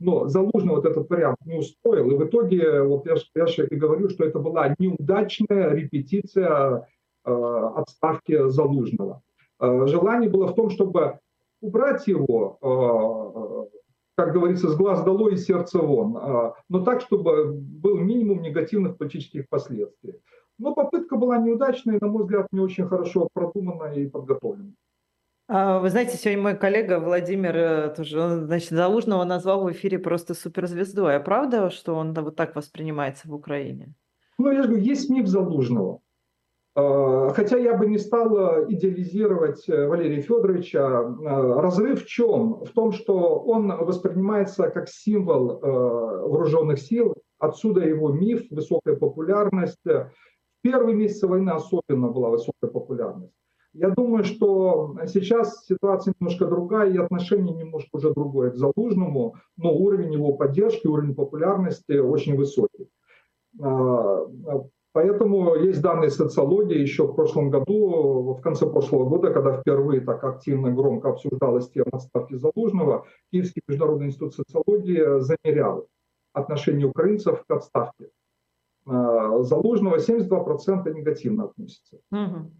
Но 0.00 0.28
Залужный 0.28 0.74
вот 0.74 0.86
этот 0.86 1.08
вариант 1.08 1.38
не 1.44 1.56
устроил, 1.56 2.10
и 2.10 2.16
в 2.16 2.24
итоге, 2.24 2.82
вот 2.82 3.06
я, 3.06 3.14
я 3.34 3.46
же 3.46 3.66
и 3.66 3.74
говорю, 3.74 4.08
что 4.08 4.24
это 4.24 4.38
была 4.38 4.74
неудачная 4.78 5.70
репетиция 5.70 6.86
Э, 7.28 7.70
отставки 7.76 8.48
Залужного. 8.48 9.20
Э, 9.60 9.86
желание 9.86 10.30
было 10.30 10.46
в 10.46 10.54
том, 10.54 10.70
чтобы 10.70 11.18
убрать 11.60 12.06
его, 12.06 12.58
э, 12.62 13.78
как 14.18 14.32
говорится, 14.32 14.68
с 14.68 14.74
глаз 14.74 15.04
долой 15.04 15.34
и 15.34 15.36
сердца 15.36 15.78
вон, 15.78 16.18
но 16.68 16.84
так, 16.84 17.02
чтобы 17.02 17.52
был 17.52 17.98
минимум 17.98 18.42
негативных 18.42 18.98
политических 18.98 19.48
последствий. 19.48 20.14
Но 20.58 20.74
попытка 20.74 21.14
была 21.14 21.38
неудачная, 21.38 21.98
на 22.00 22.08
мой 22.08 22.24
взгляд, 22.24 22.48
не 22.50 22.58
очень 22.58 22.88
хорошо 22.88 23.28
продуманная 23.32 23.94
и 23.94 24.08
подготовлена. 24.08 24.72
А, 25.46 25.78
вы 25.78 25.90
знаете, 25.90 26.16
сегодня 26.16 26.42
мой 26.42 26.56
коллега 26.56 26.98
Владимир 26.98 27.94
тоже, 27.94 28.20
он, 28.20 28.46
значит, 28.46 28.70
Залужного 28.70 29.22
назвал 29.22 29.62
в 29.62 29.70
эфире 29.70 30.00
просто 30.00 30.34
суперзвездой. 30.34 31.14
А 31.14 31.20
правда, 31.20 31.70
что 31.70 31.94
он 31.94 32.12
вот 32.12 32.34
так 32.34 32.56
воспринимается 32.56 33.28
в 33.28 33.34
Украине? 33.34 33.94
Ну, 34.36 34.50
я 34.50 34.62
же 34.62 34.68
говорю, 34.68 34.84
есть 34.84 35.08
миф 35.10 35.28
Залужного. 35.28 36.00
Э, 36.78 37.30
хотя 37.34 37.56
я 37.56 37.76
бы 37.76 37.86
не 37.86 37.98
стал 37.98 38.36
э, 38.36 38.66
идеализировать 38.68 39.68
э, 39.68 39.88
Валерия 39.88 40.20
Федоровича. 40.20 41.02
Разрыв 41.60 42.04
в 42.04 42.06
чем? 42.06 42.64
В 42.64 42.70
том, 42.70 42.92
что 42.92 43.40
он 43.40 43.68
воспринимается 43.84 44.70
как 44.70 44.88
символ 44.88 45.58
вооруженных 45.60 46.78
сил, 46.78 47.14
отсюда 47.38 47.80
его 47.80 48.12
миф, 48.12 48.46
высокая 48.50 48.94
популярность. 48.96 49.84
В 49.84 50.12
первые 50.62 50.94
месяцы 50.94 51.26
войны 51.26 51.50
особенно 51.50 52.08
была 52.08 52.30
высокая 52.30 52.70
популярность. 52.70 53.32
Я 53.72 53.90
думаю, 53.90 54.24
что 54.24 54.96
сейчас 55.06 55.66
ситуация 55.66 56.14
немножко 56.18 56.46
другая, 56.46 56.90
и 56.90 56.96
отношение 56.96 57.54
немножко 57.54 57.88
уже 57.92 58.12
другое 58.12 58.50
к 58.50 58.56
Залужному, 58.56 59.34
но 59.56 59.72
уровень 59.72 60.12
его 60.12 60.32
поддержки, 60.32 60.86
уровень 60.86 61.14
популярности 61.14 61.98
очень 61.98 62.36
высокий. 62.36 62.88
Поэтому 64.92 65.54
есть 65.54 65.82
данные 65.82 66.10
социологии 66.10 66.78
еще 66.78 67.06
в 67.06 67.14
прошлом 67.14 67.50
году, 67.50 68.34
в 68.38 68.40
конце 68.40 68.66
прошлого 68.66 69.08
года, 69.08 69.32
когда 69.32 69.60
впервые 69.60 70.00
так 70.00 70.24
активно, 70.24 70.72
громко 70.72 71.10
обсуждалась 71.10 71.70
тема 71.70 71.90
отставки 71.92 72.34
Залужного, 72.34 73.06
Киевский 73.30 73.62
международный 73.68 74.06
институт 74.06 74.34
социологии 74.34 75.20
замерял 75.20 75.88
отношение 76.32 76.86
украинцев 76.86 77.44
к 77.46 77.50
отставке. 77.50 78.10
А, 78.86 79.42
Залужного 79.42 79.98
72% 79.98 80.90
негативно 80.94 81.44
относятся. 81.44 81.98
Угу. 82.10 82.50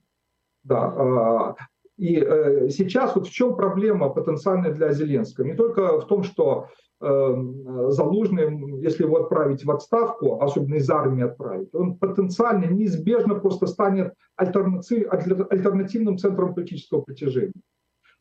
Да. 0.64 1.56
И 1.99 2.17
э, 2.17 2.69
сейчас 2.71 3.14
вот 3.14 3.26
в 3.26 3.31
чем 3.31 3.57
проблема 3.57 4.09
потенциальная 4.09 4.73
для 4.73 4.93
Зеленского? 4.93 5.45
Не 5.45 5.55
только 5.55 6.00
в 6.00 6.07
том, 6.07 6.23
что 6.23 6.69
Эм, 7.00 7.93
Залужный, 7.93 8.83
если 8.83 9.05
его 9.05 9.19
отправить 9.19 9.64
в 9.64 9.71
отставку, 9.71 10.43
особенно 10.43 10.75
из 10.76 10.90
армии 10.90 11.23
отправить, 11.23 11.73
он 11.73 11.97
потенциально, 11.97 12.64
неизбежно 12.64 13.37
просто 13.37 13.69
станет 13.69 14.14
альтернативным 14.37 16.19
центром 16.19 16.55
политического 16.55 17.02
притяжения. 17.02 17.52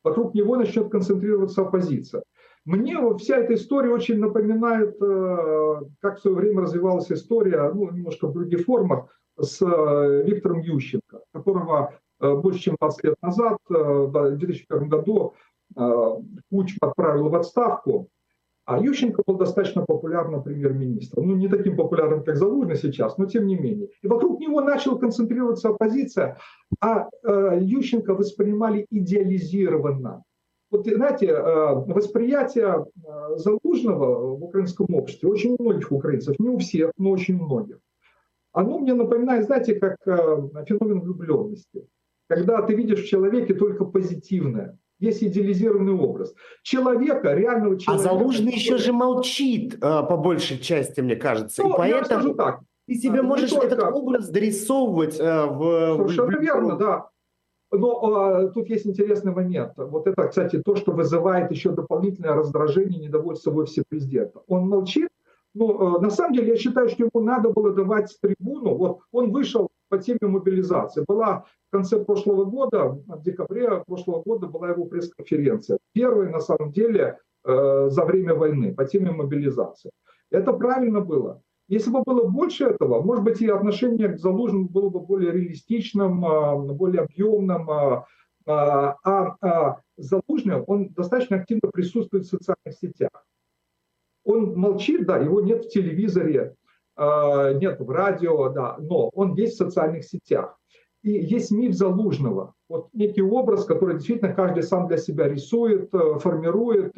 Вокруг 0.03 0.35
него 0.35 0.57
начнет 0.57 0.91
концентрироваться 0.91 1.63
оппозиция. 1.63 2.23
Мне 2.65 2.97
вся 3.17 3.37
эта 3.37 3.55
история 3.55 3.89
очень 3.89 4.19
напоминает, 4.19 4.95
э, 5.01 5.81
как 5.99 6.19
в 6.19 6.21
свое 6.21 6.37
время 6.37 6.61
развивалась 6.61 7.11
история, 7.11 7.71
ну, 7.73 7.89
немножко 7.89 8.27
в 8.27 8.33
других 8.33 8.65
формах, 8.65 9.07
с 9.39 9.59
э, 9.61 10.23
Виктором 10.23 10.61
Ющенко, 10.61 11.21
которого 11.33 11.93
э, 11.93 12.06
больше 12.19 12.59
чем 12.59 12.75
20 12.79 13.03
лет 13.03 13.15
назад, 13.21 13.57
в 13.69 14.35
2001 14.37 14.89
году, 14.89 15.33
Куч 16.49 16.75
отправил 16.81 17.29
в 17.29 17.35
отставку, 17.35 18.09
а 18.67 18.79
Ющенко 18.79 19.23
был 19.25 19.37
достаточно 19.37 19.85
популярным 19.85 20.43
премьер-министром. 20.43 21.25
Ну, 21.25 21.35
не 21.37 21.47
таким 21.47 21.77
популярным, 21.77 22.21
как 22.25 22.35
Залужный 22.35 22.75
сейчас, 22.75 23.17
но 23.17 23.25
тем 23.25 23.47
не 23.47 23.55
менее. 23.55 23.87
И 24.01 24.07
вокруг 24.07 24.41
него 24.41 24.59
начала 24.59 24.97
концентрироваться 24.97 25.69
оппозиция, 25.69 26.37
а 26.81 27.07
э, 27.23 27.59
Ющенко 27.61 28.13
воспринимали 28.13 28.85
идеализированно. 28.89 30.23
Вот, 30.69 30.85
знаете, 30.85 31.27
э, 31.27 31.75
восприятие 31.75 32.85
э, 32.85 33.37
Залужного 33.37 34.35
в 34.35 34.43
украинском 34.43 34.93
обществе, 34.93 35.29
очень 35.29 35.55
у 35.57 35.63
многих 35.63 35.89
украинцев, 35.89 36.37
не 36.37 36.49
у 36.49 36.57
всех, 36.57 36.91
но 36.97 37.11
очень 37.11 37.39
у 37.39 37.45
многих, 37.45 37.77
оно 38.51 38.79
мне 38.79 38.93
напоминает, 38.93 39.45
знаете, 39.45 39.75
как 39.75 39.95
э, 40.05 40.63
феномен 40.65 40.99
влюбленности. 40.99 41.87
Когда 42.27 42.61
ты 42.61 42.75
видишь 42.75 43.03
в 43.03 43.07
человеке 43.07 43.53
только 43.53 43.85
позитивное, 43.85 44.77
есть 44.99 45.23
идеализированный 45.23 45.93
образ. 45.93 46.33
Человека, 46.63 47.33
реального 47.33 47.75
а 47.75 47.79
человека... 47.79 48.09
А 48.09 48.13
Залужный 48.13 48.51
еще 48.51 48.77
же 48.77 48.93
молчит 48.93 49.75
э, 49.75 49.79
по 49.79 50.17
большей 50.17 50.59
части, 50.59 51.01
мне 51.01 51.15
кажется. 51.15 51.63
Ну, 51.63 51.73
и 51.73 51.77
поэтому 51.77 52.33
так. 52.33 52.61
ты 52.87 52.95
себе 52.95 53.21
можешь 53.21 53.51
только... 53.51 53.67
этот 53.67 53.93
образ 53.93 54.29
дорисовывать 54.29 55.19
э, 55.19 55.45
в... 55.45 55.97
Совершенно 55.97 56.37
в... 56.37 56.41
верно, 56.41 56.75
да. 56.77 57.09
Но 57.71 58.41
э, 58.41 58.51
тут 58.53 58.69
есть 58.69 58.87
интересный 58.87 59.33
момент. 59.33 59.73
Вот 59.77 60.07
это, 60.07 60.27
кстати, 60.27 60.61
то, 60.63 60.75
что 60.75 60.93
вызывает 60.93 61.51
еще 61.51 61.71
дополнительное 61.71 62.33
раздражение, 62.33 62.99
недовольство 62.99 63.51
в 63.51 63.57
офисе 63.57 63.83
президента. 63.87 64.41
Он 64.47 64.67
молчит, 64.67 65.09
но 65.53 65.97
э, 65.97 66.01
на 66.01 66.09
самом 66.09 66.33
деле 66.33 66.49
я 66.49 66.57
считаю, 66.57 66.89
что 66.89 67.03
ему 67.03 67.23
надо 67.23 67.49
было 67.49 67.71
давать 67.71 68.17
трибуну. 68.21 68.75
Вот 68.75 68.99
он 69.11 69.31
вышел 69.31 69.69
по 69.89 69.97
теме 69.97 70.19
мобилизации. 70.21 71.03
Была 71.07 71.45
в 71.67 71.71
конце 71.71 72.03
прошлого 72.03 72.45
года, 72.45 72.85
в 72.85 73.21
декабре 73.23 73.83
прошлого 73.85 74.21
года 74.23 74.47
была 74.47 74.69
его 74.69 74.85
пресс-конференция. 74.85 75.79
Первая, 75.93 76.29
на 76.29 76.39
самом 76.39 76.71
деле, 76.71 77.19
э, 77.45 77.87
за 77.89 78.05
время 78.05 78.35
войны 78.35 78.73
по 78.73 78.85
теме 78.85 79.11
мобилизации. 79.11 79.91
Это 80.31 80.53
правильно 80.53 81.01
было. 81.01 81.41
Если 81.67 81.89
бы 81.89 82.01
было 82.03 82.27
больше 82.27 82.65
этого, 82.65 83.01
может 83.01 83.23
быть, 83.25 83.41
и 83.41 83.47
отношение 83.47 84.09
к 84.09 84.19
Залужному 84.19 84.69
было 84.69 84.89
бы 84.89 85.01
более 85.01 85.31
реалистичным, 85.31 86.25
э, 86.25 86.73
более 86.73 87.03
объемным. 87.03 87.69
Э, 87.69 88.03
а 88.45 89.77
Залужный, 89.97 90.61
он 90.61 90.89
достаточно 90.89 91.37
активно 91.37 91.69
присутствует 91.73 92.25
в 92.25 92.29
социальных 92.29 92.79
сетях. 92.79 93.25
Он 94.23 94.55
молчит, 94.55 95.05
да, 95.05 95.17
его 95.17 95.41
нет 95.41 95.65
в 95.65 95.69
телевизоре, 95.69 96.55
нет 96.97 97.79
в 97.79 97.89
радио, 97.89 98.49
да, 98.49 98.75
но 98.79 99.09
он 99.13 99.33
есть 99.35 99.55
в 99.55 99.57
социальных 99.57 100.03
сетях. 100.03 100.57
И 101.03 101.11
есть 101.11 101.51
миф 101.51 101.73
Залужного, 101.73 102.53
вот 102.69 102.89
некий 102.93 103.21
образ, 103.21 103.65
который 103.65 103.95
действительно 103.95 104.33
каждый 104.33 104.63
сам 104.63 104.87
для 104.87 104.97
себя 104.97 105.29
рисует, 105.29 105.93
э, 105.93 106.19
формирует. 106.19 106.93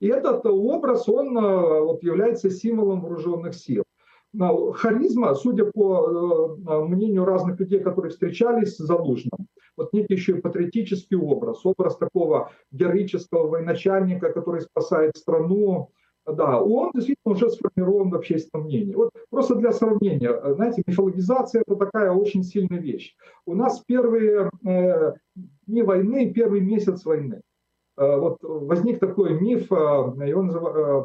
И 0.00 0.08
этот 0.08 0.44
образ, 0.46 1.08
он 1.08 1.34
вот, 1.34 2.02
является 2.02 2.50
символом 2.50 3.02
вооруженных 3.02 3.54
сил. 3.54 3.84
Харизма, 4.36 5.34
судя 5.34 5.66
по 5.66 6.56
мнению 6.88 7.24
разных 7.24 7.60
людей, 7.60 7.78
которые 7.78 8.10
встречались 8.10 8.74
с 8.74 8.78
Залужным, 8.78 9.46
вот 9.76 9.92
некий 9.92 10.14
еще 10.14 10.32
и 10.32 10.40
патриотический 10.40 11.16
образ, 11.16 11.64
образ 11.64 11.96
такого 11.96 12.50
героического 12.72 13.46
военачальника, 13.46 14.32
который 14.32 14.62
спасает 14.62 15.16
страну, 15.16 15.90
да, 16.26 16.60
он 16.60 16.90
действительно 16.94 17.34
уже 17.34 17.50
сформирован 17.50 18.10
в 18.10 18.14
общественном 18.14 18.66
мнении. 18.66 18.94
Вот 18.94 19.10
просто 19.30 19.56
для 19.56 19.72
сравнения, 19.72 20.32
знаете, 20.54 20.82
мифологизация 20.86 21.62
это 21.66 21.76
такая 21.76 22.12
очень 22.12 22.42
сильная 22.42 22.80
вещь. 22.80 23.14
У 23.46 23.54
нас 23.54 23.80
первые 23.86 24.50
э, 24.66 25.12
дни 25.66 25.82
войны, 25.82 26.32
первый 26.32 26.60
месяц 26.60 27.04
войны. 27.04 27.42
Э, 27.96 28.16
вот 28.16 28.38
возник 28.42 29.00
такой 29.00 29.38
миф, 29.38 29.70
э, 29.70 29.74
он, 29.74 30.50
э, 30.50 31.04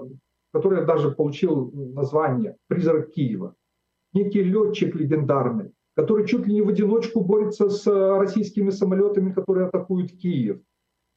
который 0.53 0.85
даже 0.85 1.11
получил 1.11 1.71
название 1.73 2.55
«Призрак 2.67 3.11
Киева». 3.11 3.55
Некий 4.13 4.41
летчик 4.41 4.95
легендарный, 4.95 5.71
который 5.95 6.25
чуть 6.25 6.47
ли 6.47 6.53
не 6.55 6.61
в 6.61 6.69
одиночку 6.69 7.21
борется 7.21 7.69
с 7.69 7.85
э, 7.85 8.17
российскими 8.17 8.69
самолетами, 8.69 9.33
которые 9.33 9.67
атакуют 9.67 10.11
Киев. 10.13 10.61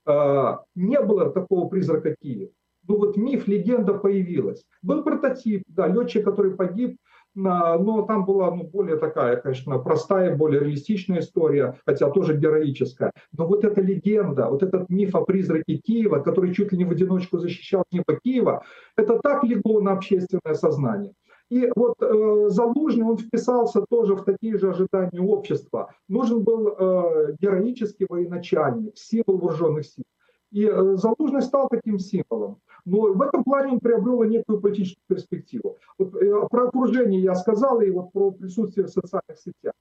Э, 0.06 0.58
не 0.74 1.00
было 1.00 1.30
такого 1.30 1.68
призрака 1.68 2.16
Киев. 2.20 2.50
Ну 2.88 2.96
вот 2.96 3.16
миф, 3.16 3.46
легенда 3.46 3.94
появилась. 3.94 4.64
Был 4.82 5.02
прототип, 5.02 5.62
да, 5.68 5.86
летчик, 5.86 6.24
который 6.24 6.52
погиб, 6.52 6.96
но 7.34 8.02
там 8.02 8.24
была 8.24 8.54
ну, 8.54 8.64
более 8.64 8.96
такая, 8.96 9.36
конечно, 9.36 9.78
простая, 9.78 10.36
более 10.36 10.60
реалистичная 10.60 11.20
история, 11.20 11.78
хотя 11.86 12.10
тоже 12.10 12.36
героическая. 12.36 13.12
Но 13.36 13.46
вот 13.46 13.64
эта 13.64 13.80
легенда, 13.80 14.48
вот 14.48 14.62
этот 14.62 14.90
миф 14.90 15.14
о 15.14 15.22
призраке 15.22 15.76
Киева, 15.76 16.18
который 16.18 16.54
чуть 16.54 16.72
ли 16.72 16.78
не 16.78 16.84
в 16.84 16.90
одиночку 16.90 17.38
защищал 17.38 17.84
небо 17.90 18.18
Киева, 18.22 18.64
это 18.96 19.18
так 19.18 19.44
легло 19.44 19.80
на 19.80 19.92
общественное 19.92 20.54
сознание. 20.54 21.14
И 21.52 21.70
вот 21.76 21.96
э, 22.00 22.48
Залужный, 22.48 23.04
он 23.04 23.18
вписался 23.18 23.84
тоже 23.90 24.14
в 24.14 24.24
такие 24.24 24.56
же 24.58 24.70
ожидания 24.70 25.20
общества. 25.20 25.92
Нужен 26.08 26.42
был 26.44 26.68
э, 26.68 27.36
героический 27.40 28.06
военачальник, 28.08 28.96
символ 28.96 29.36
вооруженных 29.36 29.84
сил. 29.84 30.04
И 30.50 30.64
э, 30.64 30.96
Залужный 30.96 31.42
стал 31.42 31.68
таким 31.68 31.98
символом. 31.98 32.58
Но 32.84 33.12
в 33.12 33.22
этом 33.22 33.44
плане 33.44 33.74
он 33.74 33.80
приобрел 33.80 34.22
некую 34.24 34.60
политическую 34.60 35.04
перспективу. 35.08 35.78
Вот, 35.98 36.14
э, 36.16 36.48
про 36.50 36.68
окружение 36.68 37.20
я 37.20 37.34
сказал, 37.34 37.80
и 37.80 37.90
вот 37.90 38.12
про 38.12 38.32
присутствие 38.32 38.86
в 38.86 38.90
социальных 38.90 39.38
сетях. 39.38 39.72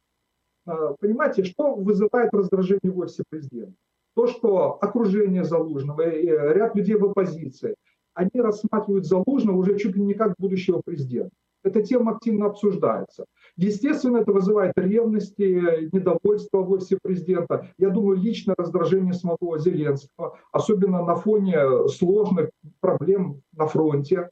Э, 0.67 0.95
понимаете, 0.99 1.43
что 1.43 1.73
вызывает 1.75 2.33
раздражение 2.33 2.91
в 2.91 2.99
офисе 2.99 3.23
президента? 3.29 3.73
То, 4.15 4.27
что 4.27 4.77
окружение 4.81 5.43
Залужного, 5.43 6.09
и 6.09 6.27
ряд 6.27 6.75
людей 6.75 6.95
в 6.95 7.05
оппозиции, 7.05 7.75
они 8.13 8.29
рассматривают 8.35 9.05
Залужного 9.05 9.57
уже 9.57 9.77
чуть 9.77 9.95
ли 9.95 10.03
не 10.03 10.13
как 10.13 10.35
будущего 10.37 10.81
президента. 10.83 11.31
Эта 11.63 11.83
тема 11.83 12.13
активно 12.13 12.47
обсуждается. 12.47 13.25
Естественно, 13.55 14.17
это 14.17 14.31
вызывает 14.31 14.73
ревности, 14.77 15.89
недовольство 15.93 16.59
в 16.59 16.71
офисе 16.71 16.97
президента. 17.01 17.67
Я 17.77 17.89
думаю, 17.89 18.17
личное 18.17 18.55
раздражение 18.57 19.13
самого 19.13 19.59
Зеленского, 19.59 20.39
особенно 20.51 21.05
на 21.05 21.15
фоне 21.15 21.87
сложных 21.89 22.49
проблем 22.81 23.41
на 23.53 23.67
фронте. 23.67 24.29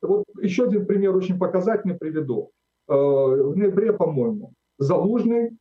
Вот 0.00 0.24
еще 0.40 0.64
один 0.64 0.86
пример 0.86 1.14
очень 1.14 1.38
показательный 1.38 1.96
приведу. 1.96 2.52
Э, 2.88 2.94
в 2.94 3.56
ноябре, 3.56 3.92
по-моему, 3.92 4.54
Залужный 4.78 5.56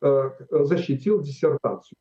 э, 0.00 0.30
защитил 0.50 1.20
диссертацию. 1.20 1.96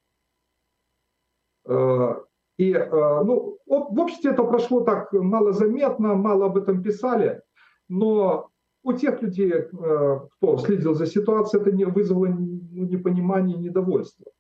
Э, 1.68 2.16
и 2.58 2.74
ну, 2.74 3.58
в 3.66 4.00
обществе 4.00 4.32
это 4.32 4.44
прошло 4.44 4.82
так 4.82 5.12
малозаметно, 5.14 6.14
мало 6.14 6.46
об 6.46 6.58
этом 6.58 6.84
писали. 6.84 7.42
Но 7.90 8.50
у 8.84 8.94
тех 8.94 9.20
людей, 9.24 9.64
кто 9.64 10.58
следил 10.60 10.94
за 10.94 11.08
ситуацией, 11.08 11.62
это 11.62 11.72
не 11.72 11.86
вызвало 11.86 12.28
ну, 12.28 12.86
непонимания 12.86 13.56
и 13.56 13.60
недовольства. 13.60 14.32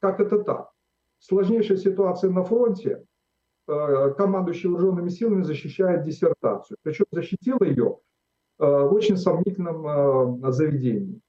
Как 0.00 0.20
это 0.20 0.40
так? 0.40 0.70
Сложнейшая 1.20 1.78
ситуация 1.78 2.30
на 2.30 2.44
фронте, 2.44 3.04
командующий 4.16 4.68
вооруженными 4.68 5.08
силами 5.08 5.42
защищает 5.42 6.04
диссертацию. 6.04 6.76
Причем 6.82 7.04
защитил 7.12 7.58
ее 7.60 7.98
э, 8.58 8.64
в 8.64 8.92
очень 8.92 9.16
сомнительном 9.16 10.52
заведении. 10.52 11.20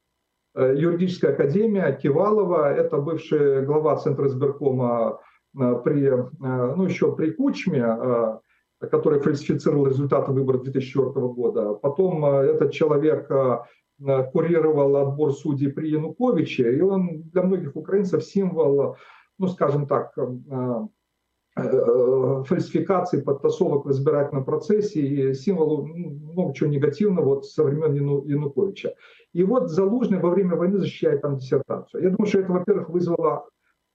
Юридическая 0.53 1.31
академия 1.31 1.93
Кивалова, 1.93 2.73
это 2.73 2.97
бывший 2.97 3.65
глава 3.65 3.95
Центра 3.95 4.27
избиркома 4.27 5.21
при, 5.53 6.11
ну, 6.39 6.83
еще 6.83 7.15
при 7.15 7.31
Кучме, 7.31 7.85
который 8.89 9.19
фальсифицировал 9.19 9.87
результаты 9.87 10.31
выборов 10.31 10.63
2004 10.63 11.27
года. 11.27 11.73
Потом 11.73 12.25
э, 12.25 12.45
этот 12.47 12.71
человек 12.71 13.29
э, 13.29 13.59
э, 13.99 14.23
курировал 14.31 14.95
отбор 14.95 15.33
судей 15.33 15.69
при 15.69 15.89
Януковиче, 15.91 16.75
и 16.75 16.81
он 16.81 17.23
для 17.23 17.43
многих 17.43 17.75
украинцев 17.75 18.23
символ, 18.23 18.95
ну 19.37 19.47
скажем 19.47 19.87
так, 19.87 20.15
фальсификации, 21.55 23.21
подтасовок 23.21 23.85
в 23.85 23.91
избирательном 23.91 24.45
процессе 24.45 25.01
и 25.01 25.33
символ 25.33 25.85
ну, 25.85 26.09
много 26.33 26.53
чего 26.53 26.69
негативного 26.69 27.25
вот 27.25 27.45
со 27.45 27.63
времен 27.63 27.93
Януковича. 27.93 28.95
И 29.33 29.43
вот 29.43 29.69
Залужный 29.69 30.19
во 30.19 30.29
время 30.29 30.55
войны 30.55 30.79
защищает 30.79 31.21
там 31.21 31.37
диссертацию. 31.37 32.03
Я 32.03 32.09
думаю, 32.09 32.27
что 32.27 32.39
это, 32.39 32.51
во-первых, 32.51 32.89
вызвало 32.89 33.47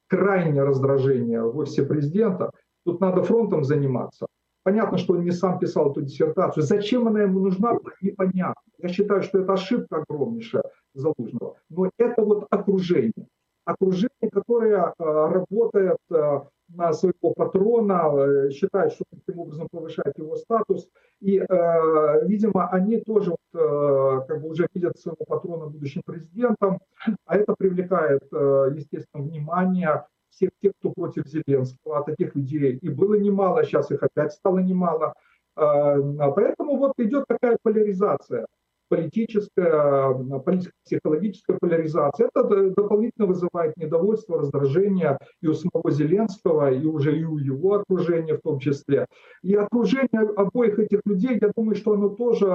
крайнее 0.08 0.64
раздражение 0.64 1.42
в 1.42 1.56
офисе 1.58 1.84
президента. 1.84 2.50
Тут 2.84 3.00
надо 3.00 3.22
фронтом 3.22 3.64
заниматься. 3.64 4.26
Понятно, 4.62 4.98
что 4.98 5.14
он 5.14 5.24
не 5.24 5.30
сам 5.30 5.58
писал 5.58 5.92
эту 5.92 6.02
диссертацию. 6.02 6.62
Зачем 6.62 7.06
она 7.06 7.22
ему 7.22 7.40
нужна, 7.40 7.78
непонятно. 8.00 8.60
Я 8.78 8.88
считаю, 8.88 9.22
что 9.22 9.38
это 9.38 9.52
ошибка 9.52 9.98
огромнейшая 9.98 10.64
Залужного. 10.94 11.56
Но 11.70 11.90
это 11.98 12.22
вот 12.22 12.46
окружение. 12.50 13.28
Окружение, 13.64 14.30
которое 14.32 14.86
э, 14.86 14.92
работает 14.98 15.98
э, 16.10 16.40
своего 16.92 17.32
патрона, 17.34 18.12
э, 18.16 18.50
считает, 18.50 18.92
что 18.92 19.04
таким 19.10 19.40
образом 19.40 19.68
повышает 19.70 20.18
его 20.18 20.36
статус. 20.36 20.88
И, 21.20 21.38
видимо, 22.24 22.68
они 22.68 23.00
тоже 23.00 23.30
вот, 23.30 24.26
как 24.26 24.42
бы 24.42 24.50
уже 24.50 24.68
видят 24.74 24.98
своего 24.98 25.24
патрона 25.26 25.66
будущим 25.66 26.02
президентом, 26.04 26.78
а 27.24 27.36
это 27.36 27.54
привлекает, 27.56 28.22
естественно, 28.30 29.22
внимание 29.22 30.04
всех 30.36 30.50
тех, 30.62 30.72
кто 30.78 30.90
против 30.90 31.26
Зеленского, 31.26 31.98
а 31.98 32.02
таких 32.02 32.34
людей 32.34 32.76
и 32.76 32.88
было 32.90 33.14
немало, 33.14 33.64
сейчас 33.64 33.90
их 33.90 34.02
опять 34.02 34.32
стало 34.32 34.58
немало. 34.58 35.14
А, 35.56 35.94
а 35.94 36.30
поэтому 36.32 36.76
вот 36.76 36.92
идет 36.98 37.24
такая 37.26 37.56
поляризация, 37.62 38.46
политическая, 38.88 40.14
психологическая 40.84 41.58
поляризация. 41.60 42.28
Это 42.34 42.70
дополнительно 42.70 43.26
вызывает 43.26 43.76
недовольство, 43.76 44.38
раздражение 44.38 45.18
и 45.42 45.48
у 45.48 45.54
самого 45.54 45.90
Зеленского, 45.90 46.70
и 46.72 46.84
уже 46.84 47.18
и 47.18 47.24
у 47.24 47.38
его 47.38 47.74
окружения 47.74 48.34
в 48.34 48.42
том 48.42 48.58
числе. 48.58 49.06
И 49.42 49.54
окружение 49.54 50.22
обоих 50.36 50.78
этих 50.78 51.00
людей, 51.04 51.38
я 51.40 51.50
думаю, 51.54 51.76
что 51.76 51.94
оно 51.94 52.10
тоже 52.10 52.46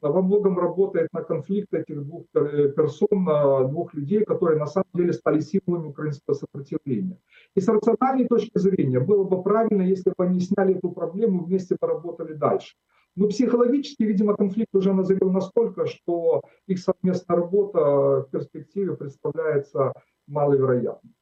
во 0.00 0.22
многом 0.22 0.58
работает 0.58 1.08
на 1.12 1.22
конфликт 1.22 1.72
этих 1.74 2.02
двух 2.02 2.24
э, 2.34 2.70
персон, 2.70 3.70
двух 3.70 3.92
людей, 3.94 4.24
которые 4.24 4.58
на 4.58 4.66
самом 4.66 4.88
деле 4.94 5.12
стали 5.12 5.40
символами 5.40 5.88
украинского 5.88 6.34
сопротивления. 6.34 7.18
И 7.54 7.60
с 7.60 7.68
рациональной 7.68 8.26
точки 8.26 8.56
зрения 8.58 9.00
было 9.00 9.24
бы 9.24 9.42
правильно, 9.42 9.82
если 9.82 10.12
бы 10.16 10.24
они 10.24 10.40
сняли 10.40 10.76
эту 10.76 10.90
проблему, 10.90 11.44
вместе 11.44 11.76
поработали 11.78 12.32
дальше. 12.32 12.74
Но 13.16 13.28
психологически, 13.28 14.04
видимо, 14.04 14.36
конфликт 14.36 14.74
уже 14.74 14.92
назрел 14.92 15.30
настолько, 15.30 15.86
что 15.86 16.42
их 16.66 16.78
совместная 16.78 17.36
работа 17.36 18.22
в 18.22 18.28
перспективе 18.30 18.96
представляется 18.96 19.92
маловероятной. 20.26 21.12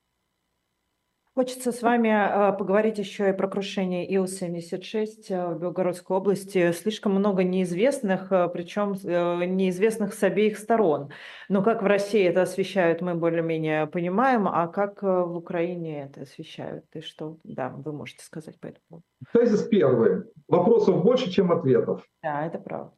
Хочется 1.38 1.70
с 1.70 1.82
вами 1.82 2.10
а, 2.10 2.50
поговорить 2.50 2.98
еще 2.98 3.30
и 3.30 3.32
про 3.32 3.46
крушение 3.46 4.04
Ил-76 4.12 5.26
э, 5.28 5.54
в 5.54 5.60
Белгородской 5.60 6.16
области. 6.16 6.72
Слишком 6.72 7.12
много 7.12 7.44
неизвестных, 7.44 8.32
э, 8.32 8.48
причем 8.48 8.94
э, 8.94 9.44
неизвестных 9.44 10.14
с 10.14 10.22
обеих 10.24 10.58
сторон. 10.58 11.12
Но 11.48 11.62
как 11.62 11.80
в 11.84 11.86
России 11.86 12.24
это 12.24 12.42
освещают, 12.42 13.02
мы 13.02 13.14
более-менее 13.14 13.86
понимаем, 13.86 14.48
а 14.48 14.66
как 14.66 15.00
в 15.04 15.36
Украине 15.36 16.06
это 16.06 16.22
освещают? 16.22 16.86
И 16.92 17.02
что, 17.02 17.38
да, 17.44 17.68
вы 17.68 17.92
можете 17.92 18.24
сказать 18.24 18.58
по 18.58 18.66
этому? 18.66 19.02
Тезис 19.32 19.62
первый. 19.62 20.24
Вопросов 20.48 21.04
больше, 21.04 21.30
чем 21.30 21.52
ответов. 21.52 22.02
Да, 22.20 22.46
это 22.46 22.58
правда. 22.58 22.92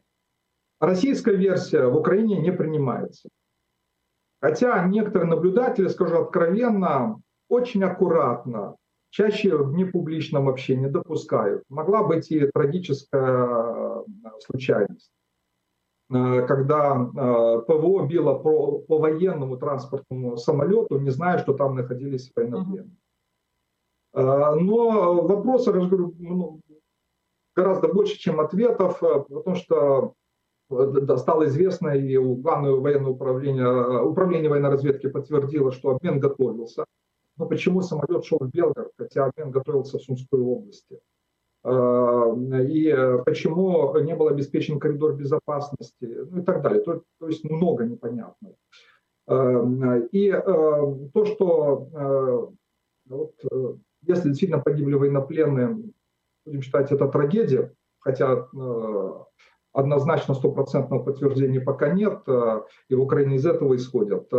Российская 0.80 1.36
версия 1.36 1.84
в 1.84 1.94
Украине 1.94 2.38
не 2.38 2.52
принимается. 2.52 3.28
Хотя 4.40 4.82
некоторые 4.86 5.28
наблюдатели, 5.28 5.88
скажу 5.88 6.22
откровенно, 6.22 7.20
очень 7.50 7.82
аккуратно 7.82 8.76
чаще 9.10 9.56
в 9.56 9.74
непубличном 9.74 10.48
общении 10.48 10.86
допускают. 10.86 11.64
Могла 11.68 12.04
быть 12.04 12.30
и 12.30 12.46
трагическая 12.46 14.04
случайность. 14.38 15.10
Э, 16.12 16.46
когда 16.46 16.94
э, 16.94 17.62
ПВО 17.66 18.06
било 18.06 18.38
по, 18.38 18.78
по 18.78 18.98
военному 18.98 19.56
транспортному 19.56 20.36
самолету, 20.36 20.98
не 20.98 21.10
зная, 21.10 21.38
что 21.38 21.52
там 21.54 21.74
находились 21.74 22.30
военнопленные. 22.34 22.96
Но 24.12 25.22
вопросов, 25.22 25.76
я 25.76 25.82
же 25.82 25.88
говорю, 25.88 26.14
ну, 26.18 26.60
гораздо 27.54 27.86
больше, 27.86 28.18
чем 28.18 28.40
ответов, 28.40 28.98
потому 28.98 29.54
что 29.54 30.14
стало 31.16 31.46
известно, 31.46 31.90
и 31.90 32.16
главное 32.16 32.72
военное 32.72 33.12
управление, 33.12 34.02
управление 34.02 34.50
военной 34.50 34.70
разведки 34.70 35.08
подтвердило, 35.08 35.70
что 35.70 35.90
обмен 35.90 36.18
готовился. 36.18 36.84
Но 37.40 37.46
почему 37.46 37.80
самолет 37.80 38.26
шел 38.26 38.38
в 38.38 38.50
Белгород, 38.50 38.92
хотя 38.98 39.24
обмен 39.24 39.50
готовился 39.50 39.98
в 39.98 40.02
Сумской 40.02 40.40
области? 40.40 41.00
Э, 41.64 42.34
и 42.68 42.94
почему 43.24 43.98
не 44.00 44.14
был 44.14 44.28
обеспечен 44.28 44.78
коридор 44.78 45.14
безопасности, 45.14 46.04
ну 46.30 46.42
и 46.42 46.42
так 46.42 46.60
далее. 46.60 46.82
То, 46.82 47.02
то 47.18 47.28
есть 47.28 47.42
много 47.44 47.86
непонятного. 47.86 48.56
Э, 49.26 50.02
и 50.12 50.28
э, 50.28 50.42
то, 50.42 51.24
что 51.24 52.52
вот, 53.08 53.34
если 54.02 54.28
действительно 54.28 54.60
погибли 54.60 54.94
военнопленные, 54.96 55.78
будем 56.44 56.60
считать 56.60 56.92
это 56.92 57.08
трагедия, 57.08 57.72
хотя 58.00 58.48
однозначно 59.72 60.34
стопроцентного 60.34 61.02
подтверждения 61.02 61.60
пока 61.60 61.90
нет, 61.90 62.22
и 62.88 62.94
в 62.94 63.00
Украине 63.00 63.36
из 63.36 63.46
этого 63.46 63.74
исходят, 63.76 64.30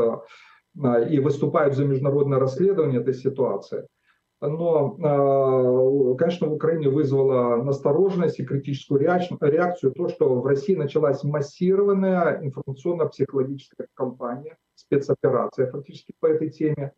и 0.76 1.20
выступают 1.20 1.76
за 1.76 1.86
международное 1.86 2.40
расследование 2.40 3.02
этой 3.02 3.14
ситуации– 3.14 3.88
но, 4.42 4.98
а, 5.04 6.16
конечно, 6.16 6.48
в 6.48 6.54
Украине 6.54 6.90
вызвало 6.90 7.62
настороженность 7.62 8.40
и 8.40 8.46
критическую 8.46 9.00
реакцию 9.00 9.92
то, 9.92 10.08
что 10.10 10.34
в 10.42 10.46
России 10.46 10.76
началась 10.76 11.24
массированная 11.24 12.44
информационно-психологическая 12.44 13.88
кампания, 13.94 14.58
спецоперация 14.74 15.70
фактически 15.70 16.14
по 16.20 16.26
этой 16.26 16.50
теме. 16.50 16.92